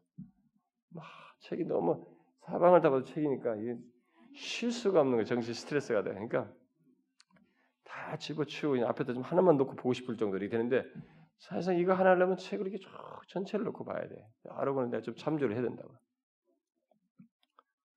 [0.89, 1.05] 막
[1.39, 2.05] 책이 너무
[2.45, 3.55] 사방을 다 봐도 책이니까
[4.35, 5.25] 쉴 수가 없는 거예요.
[5.25, 6.11] 정신 스트레스가 돼.
[6.11, 6.51] 그러니까
[7.83, 10.83] 다 집어치우고 앞에다 좀 하나만 놓고 보고 싶을 정도로 되는데
[11.37, 12.89] 사실상 이거 하나 하려면 책을 이렇게 쭉
[13.27, 14.27] 전체를 놓고 봐야 돼.
[14.49, 15.93] 알아보는 내가 좀 참조를 해야 된다고.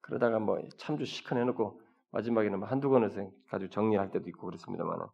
[0.00, 1.80] 그러다가 뭐 참조 시큰 해놓고
[2.14, 3.10] 마지막에는 뭐 한두 권을
[3.48, 5.06] 가지고 정리할 때도 있고 그렇습니다만은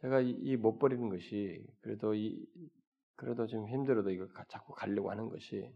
[0.00, 2.44] 제가 이못 버리는 것이 그래도 이
[3.14, 5.72] 그래도 좀 힘들어도 이걸 자꾸 가려고 하는 것이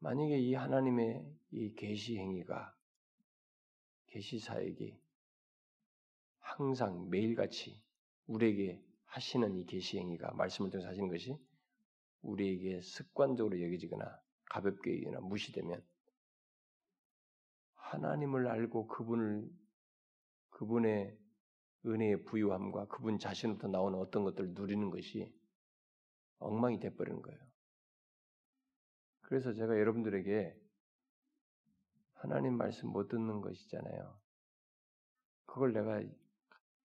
[0.00, 2.74] 만약에 이 하나님의 이 계시 행위가
[4.06, 4.98] 계시 사역이
[6.40, 7.80] 항상 매일같이
[8.26, 11.38] 우리에게 하시는 이 계시 행위가 말씀을 통해서 하시는 것이
[12.22, 15.80] 우리에게 습관적으로 여겨지거나 가볍게 여기거나 무시되면
[17.90, 19.48] 하나님을 알고 그분을
[20.50, 21.18] 그분의
[21.86, 25.34] 은혜의 부유함과 그분 자신부터 나오는 어떤 것들을 누리는 것이
[26.38, 27.38] 엉망이 돼버리는 거예요.
[29.22, 30.54] 그래서 제가 여러분들에게
[32.14, 34.18] 하나님 말씀 못 듣는 것이잖아요.
[35.46, 36.02] 그걸 내가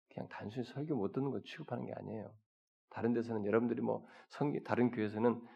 [0.09, 2.33] 그냥 단순히 설교 못 듣는 거 취급하는 게 아니에요.
[2.89, 5.47] 다른 데서는 여러분들이 뭐 성기 다른 교회에서는 뭐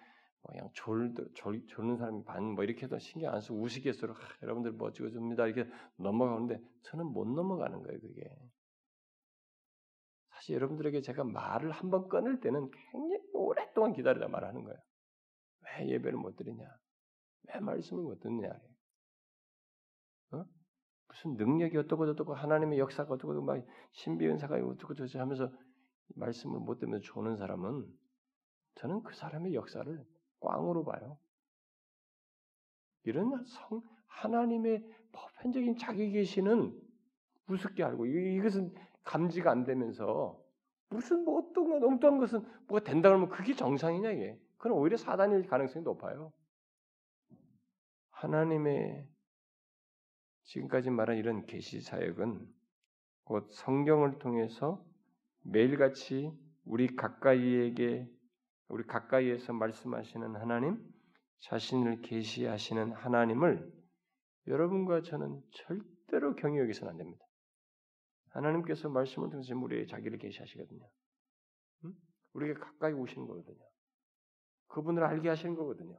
[0.43, 4.71] 그냥 졸, 졸 졸는 사람이 반 뭐 이렇게 해도 신경 안 쓰고 우스갯소리로 아, 여러분들
[4.73, 8.29] 뭐 찍어줍니다 이렇게 넘어가는데 저는 못 넘어가는 거예요 그게.
[10.31, 14.79] 사실 여러분들에게 제가 말을 한 번 끊을 때는 굉장히 오랫동안 기다리다 말하는 거예요.
[15.79, 16.63] 왜 예배를 못 드리냐?
[17.49, 18.49] 왜 말씀을 못 듣느냐?
[20.31, 20.45] 어?
[21.07, 25.51] 무슨 능력이 어떻고 어떻고 하나님의 역사가 어떻고 막 신비 은사가 어떻고 저쩌고 하면서
[26.15, 27.85] 말씀을 못 듣면서 조는 사람은
[28.75, 30.05] 저는 그 사람의 역사를
[30.39, 31.17] 꽝으로 봐요.
[33.03, 36.77] 이런 성 하나님의 보편적인 자기 계시는
[37.49, 38.73] 우습게 알고 이것은
[39.03, 40.39] 감지가 안 되면서
[40.89, 44.39] 무슨 뭐 어떤 건 엉뚱한 것은 뭐가 된다 그러면 그게 정상이냐 이게.
[44.57, 46.33] 그건 오히려 사단일 가능성이 높아요.
[48.11, 49.07] 하나님의
[50.43, 52.47] 지금까지 말한 이런 계시 사역은
[53.25, 54.83] 곧 성경을 통해서
[55.43, 56.31] 매일같이
[56.65, 58.09] 우리 가까이에게
[58.68, 60.78] 우리 가까이에서 말씀하시는 하나님
[61.39, 63.72] 자신을 계시하시는 하나님을
[64.47, 67.26] 여러분과 저는 절대로 여기서는 안 됩니다.
[68.30, 70.89] 하나님께서 말씀을 통해서 우리의 자기를 계시하시거든요.
[71.86, 71.93] 응?
[72.34, 73.65] 우리가 가까이 오시는 거거든요.
[74.68, 75.97] 그분을 알게 하시는 거거든요.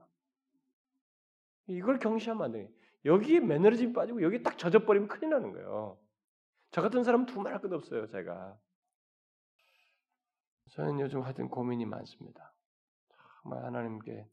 [1.67, 2.69] 이걸 경시하면 안 돼요.
[3.05, 5.99] 여기에 매너리즘이 빠지고 여기 딱 젖어버리면 큰일 나는 거예요.
[6.71, 8.59] 저 같은 사람은 두말할 것 없어요, 제가.
[10.71, 12.55] 저는 요즘 하여튼 고민이 많습니다.
[13.49, 14.29] 정말 하나님께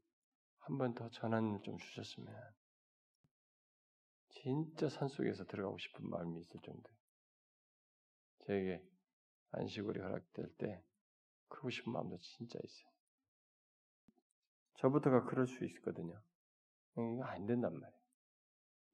[0.59, 2.35] 한 번 더 전환을 좀 주셨으면
[4.29, 6.89] 진짜 산속에서 들어가고 싶은 마음이 있을 정도.
[8.45, 8.83] 저에게
[9.51, 10.83] 안식월이 허락될 때
[11.47, 12.89] 그러고 싶은 마음도 진짜 있어요.
[14.79, 16.21] 저부터가 그럴 수 있거든요.
[16.97, 18.01] 이거 안 된단 말이에요.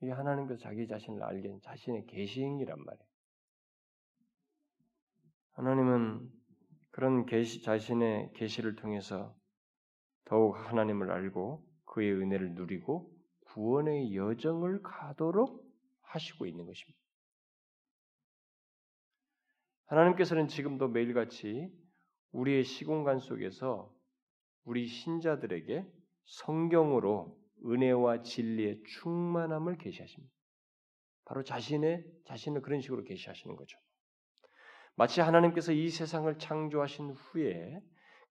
[0.02, 3.10] 이게 하나님께서 자기 자신을 알게 자신의 계시행이란 말이에요.
[5.54, 6.32] 하나님은
[6.92, 9.36] 그런 계시 자신의 계시를 통해서
[10.32, 13.14] 더욱 하나님을 알고 그의 은혜를 누리고
[13.48, 15.70] 구원의 여정을 가도록
[16.04, 16.98] 하시고 있는 것입니다.
[19.88, 21.70] 하나님께서는 지금도 매일같이
[22.32, 23.94] 우리의 시공간 속에서
[24.64, 25.86] 우리 신자들에게
[26.24, 30.34] 성경으로 은혜와 진리의 충만함을 계시하십니다.
[31.26, 33.78] 바로 자신의 자신을 그런 식으로 계시하시는 거죠.
[34.96, 37.82] 마치 하나님께서 이 세상을 창조하신 후에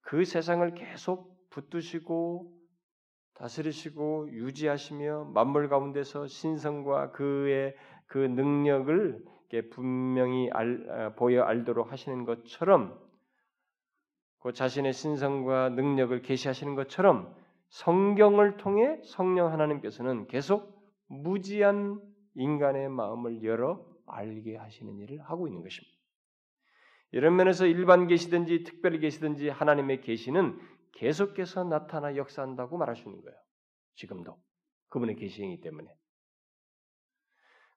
[0.01, 2.51] 그 세상을 계속 붙드시고
[3.35, 7.75] 다스리시고 유지하시며 만물 가운데서 신성과 그의
[8.07, 9.23] 그 능력을
[9.71, 12.99] 분명히 알, 아, 보여 알도록 하시는 것처럼
[14.39, 17.35] 그 자신의 신성과 능력을 계시하시는 것처럼
[17.69, 22.01] 성경을 통해 성령 하나님께서는 계속 무지한
[22.35, 25.97] 인간의 마음을 열어 알게 하시는 일을 하고 있는 것입니다.
[27.11, 30.59] 이런 면에서 일반 계시든지 특별 계시든지 하나님의 계시는
[30.93, 33.37] 계속해서 나타나 역사한다고 말할 수 있는 거예요.
[33.95, 34.37] 지금도
[34.89, 35.93] 그분의 계시이기 때문에.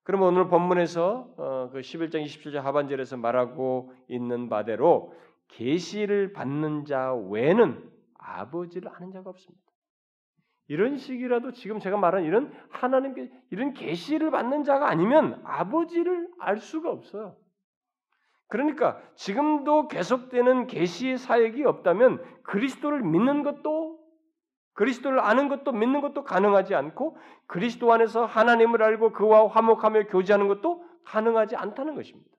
[0.03, 5.13] 그럼 오늘 본문에서 어, 그 11장 27절 하반절에서 말하고 있는 바대로
[5.47, 9.65] 계시를 받는 자 외에는 아버지를 아는 자가 없습니다.
[10.67, 16.91] 이런 식이라도 지금 제가 말한 이런 하나님께 이런 계시를 받는 자가 아니면 아버지를 알 수가
[16.91, 17.35] 없어요.
[18.47, 23.99] 그러니까 지금도 계속되는 계시의 사역이 없다면 그리스도를 믿는 것도
[24.73, 27.17] 그리스도를 아는 것도 믿는 것도 가능하지 않고
[27.47, 32.29] 그리스도 안에서 하나님을 알고 그와 화목하며 교제하는 것도 가능하지 않다는 것입니다.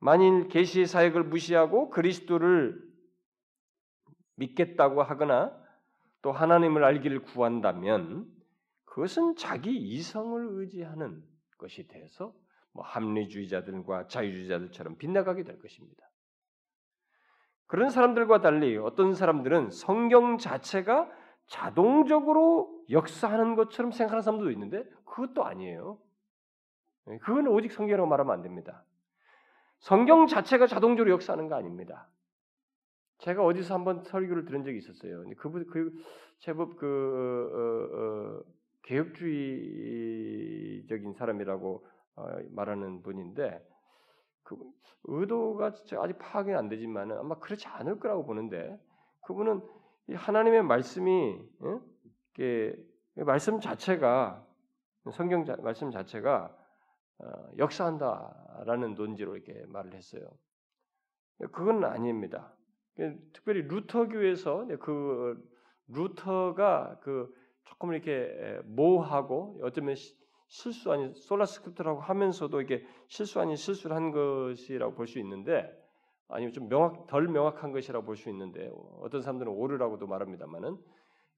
[0.00, 2.80] 만일 계시의 사역을 무시하고 그리스도를
[4.36, 5.56] 믿겠다고 하거나
[6.22, 8.26] 또 하나님을 알기를 구한다면
[8.84, 11.22] 그것은 자기 이성을 의지하는
[11.56, 12.32] 것이 돼서
[12.72, 16.08] 뭐 합리주의자들과 자유주의자들처럼 빗나가게 될 것입니다.
[17.66, 21.10] 그런 사람들과 달리 어떤 사람들은 성경 자체가
[21.46, 25.98] 자동적으로 역사하는 것처럼 생각하는 사람도 있는데 그것도 아니에요.
[27.06, 28.84] 네, 그건 오직 성경이라고 말하면 안 됩니다.
[29.78, 32.08] 성경 자체가 자동적으로 역사하는 거 아닙니다.
[33.18, 35.24] 제가 어디서 한번 설교를 들은 적이 있었어요.
[35.38, 35.92] 그분 그
[36.38, 36.86] 제법 그
[37.52, 38.42] 어, 어, 어,
[38.82, 39.54] 개혁주의적인
[41.14, 41.97] 사람이라고 어,
[42.50, 43.64] 말하는 분인데
[44.42, 44.56] 그
[45.04, 48.78] 의도가 아직 파악이 안 되지만 아마 그렇지 않을 거라고 보는데
[49.26, 49.62] 그분은
[50.14, 51.38] 하나님의 말씀이
[52.40, 52.74] 예?
[53.14, 54.46] 말씀 자체가
[55.12, 56.56] 성경 자, 말씀 자체가
[57.20, 57.26] 어,
[57.58, 60.22] 역사한다라는 논지로 이렇게 말을 했어요.
[61.52, 62.54] 그건 아닙니다.
[63.32, 65.40] 특별히 루터교에서 그
[65.88, 67.32] 루터가 그
[67.64, 69.94] 조금 이렇게 모하고 어쩌면
[70.48, 75.70] 실수 아닌 솔라 스크립트라고 하면서도 이게 실수 아닌 실수를 한 것이라고 볼 수 있는데
[76.28, 78.70] 아니면 좀 명확 덜 명확한 것이라고 볼 수 있는데
[79.00, 80.78] 어떤 사람들은 오르라고도 말합니다만은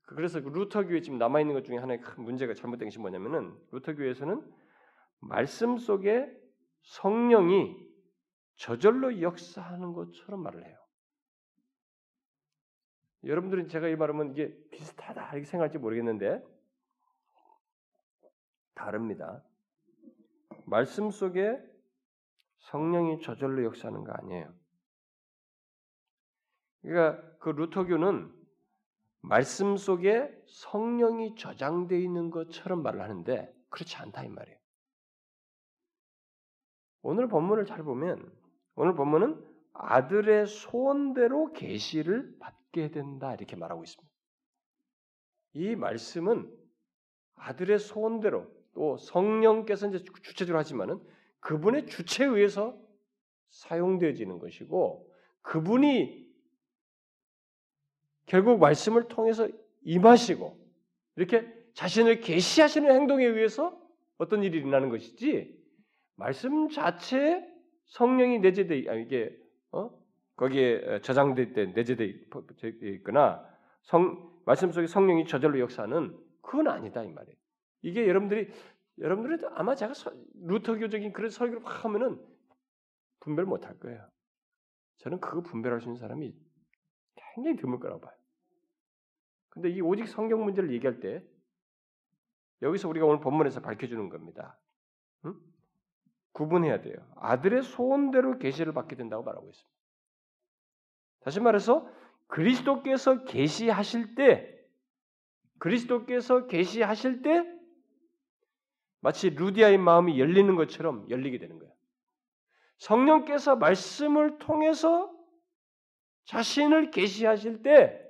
[0.02, 4.42] 그래서 그 루터교에 지금 남아 있는 것 중에 하나의 큰 문제가 잘못된 것이 뭐냐면은 루터교에서는
[5.20, 6.28] 말씀 속에
[6.82, 7.76] 성령이
[8.56, 10.76] 저절로 역사하는 것처럼 말을 해요.
[13.24, 16.42] 여러분들은 제가 이 말하면 이게 비슷하다 이렇게 생각할지 모르겠는데
[18.80, 19.44] 다릅니다.
[20.64, 21.58] 말씀 속에
[22.58, 24.52] 성령이 저절로 역사하는 거 아니에요.
[26.82, 28.32] 그러니까 그 루터교는
[29.20, 34.58] 말씀 속에 성령이 저장되어 있는 것처럼 말을 하는데 그렇지 않다 이 말이에요.
[37.02, 38.32] 오늘 본문을 잘 보면
[38.76, 44.10] 오늘 본문은 아들의 소원대로 계시를 받게 된다 이렇게 말하고 있습니다.
[45.52, 46.50] 이 말씀은
[47.34, 51.00] 아들의 소원대로 또 성령께서 이제 주체적으로 하지만은
[51.40, 52.76] 그분의 주체에 의해서
[53.50, 55.10] 사용되어지는 것이고
[55.42, 56.28] 그분이
[58.26, 59.48] 결국 말씀을 통해서
[59.82, 60.56] 임하시고
[61.16, 63.80] 이렇게 자신을 계시하시는 행동에 의해서
[64.18, 65.58] 어떤 일이 일어나는 것이지
[66.16, 67.44] 말씀 자체에
[67.86, 69.36] 성령이 내재돼 아 이게
[69.72, 69.90] 어
[70.36, 72.14] 거기에 저장될 때 내재돼
[72.96, 73.44] 있거나
[73.82, 77.36] 성 말씀 속에 성령이 저절로 역사는 그건 아니다 이 말이에요.
[77.82, 78.52] 이게 여러분들이
[78.98, 82.24] 여러분들이 아마 제가 서, 루터교적인 그런 설교를 막 하면은
[83.20, 84.06] 분별 못 할 거예요.
[84.98, 86.34] 저는 그거 분별할 수 있는 사람이
[87.34, 88.14] 굉장히 드물 거라고 봐요.
[89.48, 91.24] 근데 이 오직 성경 문제를 얘기할 때
[92.62, 94.58] 여기서 우리가 오늘 본문에서 밝혀주는 겁니다.
[95.24, 95.34] 응?
[96.32, 96.96] 구분해야 돼요.
[97.16, 99.70] 아들의 소원대로 계시를 받게 된다고 말하고 있습니다.
[101.20, 101.90] 다시 말해서
[102.28, 104.58] 그리스도께서 계시하실 때
[105.58, 107.59] 그리스도께서 계시하실 때
[109.00, 111.72] 마치 루디아의 마음이 열리는 것처럼 열리게 되는 거예요.
[112.78, 115.10] 성령께서 말씀을 통해서
[116.24, 118.00] 자신을 계시하실 때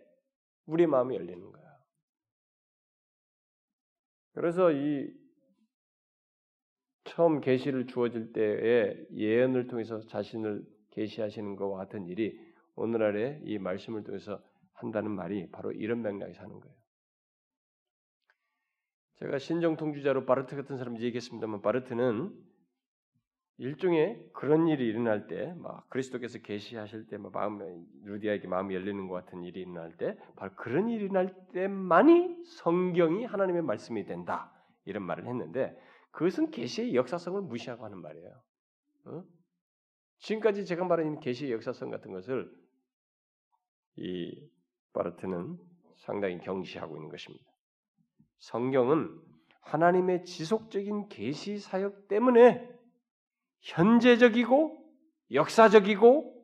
[0.66, 1.68] 우리 마음이 열리는 거예요.
[4.34, 5.12] 그래서 이
[7.05, 12.38] 처음 계시를 주어질 때에 예언을 통해서 자신을 계시하시는 것과 같은 일이
[12.76, 14.41] 오늘날에 이 말씀을 통해서
[14.74, 16.80] 한다는 말이 바로 이런 맥락에서 하는 거예요.
[19.21, 22.35] 제가 신정 통주자로 바르트 같은 사람 얘기했습니다만 바르트는
[23.59, 27.59] 일종의 그런 일이 일어날 때, 막 그리스도께서 계시하실 때, 막 마음
[28.05, 33.61] 루디아에게 마음이 열리는 것 같은 일이 일어날 때, 바로 그런 일이 일어날 때만이 성경이 하나님의
[33.61, 34.51] 말씀이 된다
[34.87, 35.79] 이런 말을 했는데
[36.12, 38.43] 그것은 계시의 역사성을 무시하고 하는 말이에요.
[39.05, 39.25] 어?
[40.21, 42.51] 지금까지 제가 말한 계시의 역사성 같은 것을
[43.97, 44.49] 이
[44.95, 45.59] 바르트는
[45.99, 47.49] 상당히 경시하고 있는 것입니다.
[48.41, 49.20] 성경은
[49.61, 52.68] 하나님의 지속적인 계시 사역 때문에
[53.61, 54.78] 현재적이고
[55.32, 56.41] 역사적이고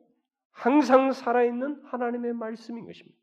[0.51, 3.17] 항상 살아있는 하나님의 말씀인 것입니다.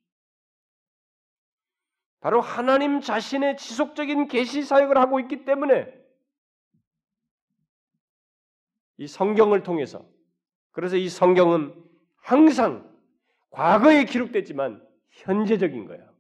[2.21, 5.93] 바로 하나님 자신의 지속적인 계시 사역을 하고 있기 때문에
[8.97, 10.07] 이 성경을 통해서
[10.73, 11.75] 그래서 이 성경은
[12.17, 12.93] 항상
[13.51, 16.14] 과거에 기록됐지만 현재적인 거예요.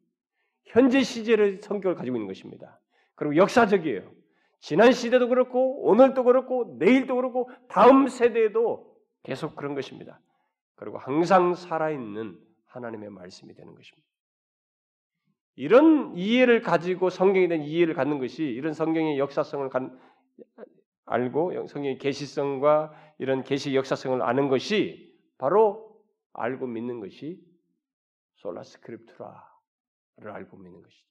[0.65, 2.81] 현재 시제를 성격을 가지고 있는 것입니다.
[3.15, 4.11] 그리고 역사적이에요.
[4.61, 10.21] 지난 시대도 그렇고 오늘도 그렇고 내일도 그렇고 다음 세대에도 계속 그런 것입니다.
[10.77, 14.09] 그리고 항상 살아있는 하나님의 말씀이 되는 것입니다.
[15.57, 19.71] 이런 이해를 가지고 성경에 대한 이해를 갖는 것이 이런 성경의 역사성을
[21.07, 25.95] 알고 성경의 계시성과 이런 계시 역사성을 아는 것이 바로
[26.33, 27.41] 알고 믿는 것이
[28.37, 29.54] 솔라 스크립투라를
[30.23, 31.05] 알고 믿는 것이죠.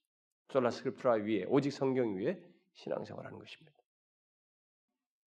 [0.50, 2.42] 솔라 스크립투라 위에 오직 성경 위에
[2.74, 3.76] 신앙생활하는 것입니다.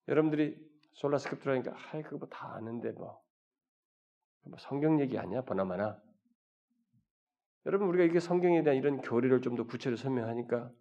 [0.09, 0.59] 여러분들이
[0.93, 3.23] 솔라 스크립트라니까 아 그거 뭐다 아는데 뭐,
[4.45, 6.01] 뭐 성경 얘기 아니야 보나마나
[7.67, 10.73] 여러분 우리가 이게 성경에 대한 이런 교리를 좀 더 구체로 설명하니까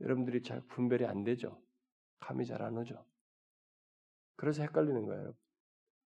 [0.00, 1.60] 여러분들이 잘 분별이 안 되죠.
[2.20, 3.04] 감이 잘 안 오죠.
[4.36, 5.34] 그래서 헷갈리는 거예요.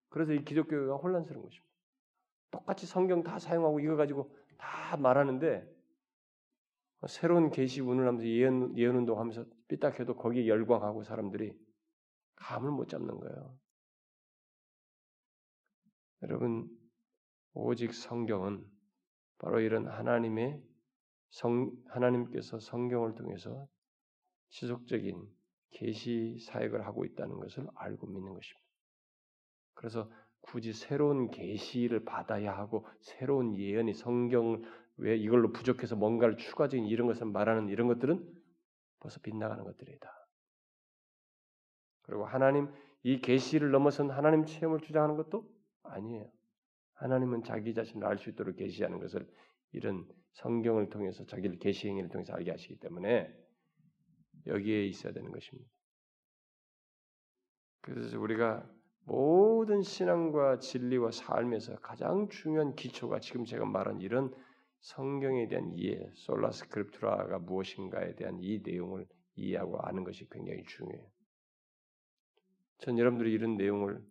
[0.10, 1.72] 그래서 이 기독교가 혼란스러운 것입니다.
[2.51, 5.72] 똑같이 성경 다 사용하고 이거 가지고 다 말하는데
[7.08, 11.54] 새로운 계시 운을 하면서 예언, 예언 운동하면서 삐딱해도 거기에 열광하고 사람들이
[12.36, 13.58] 감을 못 잡는 거예요.
[16.24, 16.70] 여러분
[17.54, 18.66] 오직 성경은
[19.38, 20.64] 바로 이런 하나님의
[21.30, 23.68] 성 하나님께서 성경을 통해서
[24.49, 25.28] 지속적인
[25.72, 28.64] 계시 사역을 하고 있다는 것을 알고 믿는 것입니다.
[29.74, 30.10] 그래서
[30.41, 34.62] 굳이 새로운 계시를 받아야 하고 새로운 예언이 성경
[34.98, 38.24] 왜 이걸로 부족해서 뭔가를 추가적인 이런 것을 말하는 이런 것들은
[39.00, 40.10] 벌써 빗나가는 것들이다.
[42.04, 42.72] 그리고 하나님
[43.04, 45.50] 이 계시를 넘어선 하나님 체험을 주장하는 것도
[45.84, 46.30] 아니에요.
[46.96, 49.28] 하나님은 자기 자신을 알 수 있도록 계시하는 것을
[49.72, 53.34] 이런 성경을 통해서 자기를 계시 행위를 통해서 알게 하시기 때문에
[54.48, 55.70] 여기에 있어야 되는 것입니다.
[57.82, 58.70] 그래서 우리가
[59.06, 64.34] 모든 신앙과 진리와 삶에서 가장 중요한 기초가 지금 제가 말한 이런
[64.84, 71.10] 성경에 대한 이해, 솔라스크립트라가 무엇인가에 대한 이 내용을 이해하고 아는 것이 굉장히 중요해요.
[72.80, 74.06] 전 여러분들이 이런 내용을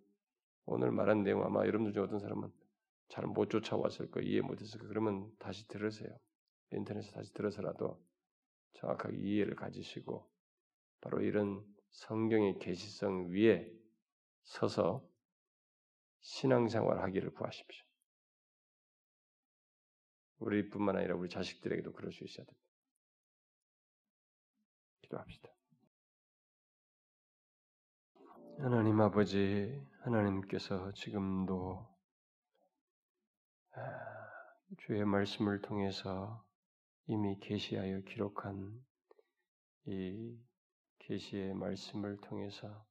[0.64, 2.51] 오늘 말한 내용 아마 여러분들 중 어떤 사람은
[3.09, 6.09] 잘 못 쫓아왔을 거 이해 못했을 거 그러면 다시 들으세요.
[6.70, 8.03] 인터넷에 다시 들어서라도
[8.73, 10.27] 정확하게 이해를 가지시고
[11.03, 13.70] 바로 이런 성경의 계시성 위에
[14.45, 15.07] 서서
[16.20, 17.91] 신앙생활 하기를 구하십시오.
[20.43, 22.68] 우리뿐만 아니라 우리 자식들에게도 그럴 수 있어야 됩니다.
[25.03, 25.49] 기도합시다.
[28.59, 31.88] 하나님 아버지, 하나님께서 지금도
[34.78, 36.45] 주의 말씀을 통해서
[37.07, 38.84] 이미 계시하여 기록한
[39.86, 40.38] 이
[40.99, 42.86] 계시의 말씀을 통해서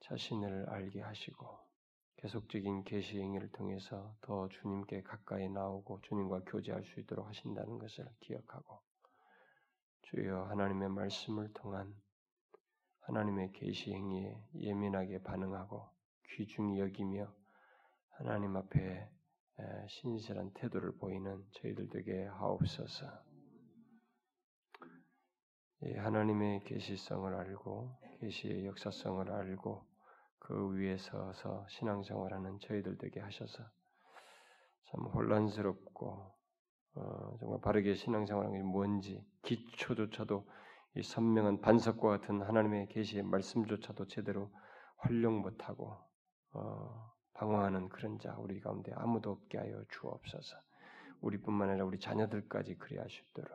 [0.00, 1.63] 자신을 알게 하시고
[2.24, 8.80] 계속적인 계시 행위를 통해서 더 주님께 가까이 나오고 주님과 교제할 수 있도록 하신다는 것을 기억하고
[10.04, 11.94] 주여 하나님의 말씀을 통한
[13.00, 15.86] 하나님의 계시 행위에 예민하게 반응하고
[16.30, 17.30] 귀중히 여기며
[18.08, 19.06] 하나님 앞에
[19.88, 23.06] 신실한 태도를 보이는 저희들 되게 하옵소서.
[25.98, 29.93] 하나님의 계시성을 알고 계시의 역사성을 알고
[30.44, 33.64] 그 위에 서서 신앙생활하는 저희들 되게 하셔서
[34.84, 36.34] 참 혼란스럽고
[36.96, 40.46] 어, 정말 바르게 신앙생활하는 게 뭔지 기초조차도
[40.96, 44.52] 이 선명한 반석과 같은 하나님의 계시의 말씀조차도 제대로
[44.98, 45.96] 활용 못하고
[46.52, 50.56] 어, 방황하는 그런 자 우리 가운데 아무도 없게 하여 주옵소서.
[51.22, 53.50] 우리뿐만 아니라 우리 자녀들까지 그리 하십도록.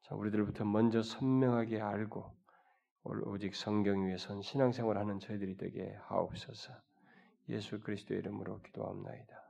[0.00, 2.34] 자, 우리들부터 먼저 선명하게 알고
[3.24, 6.72] 오직 성경 위에 선 신앙생활하는 저희들이 되게 하옵소서.
[7.48, 9.45] 예수 그리스도의 이름으로 기도합나이다.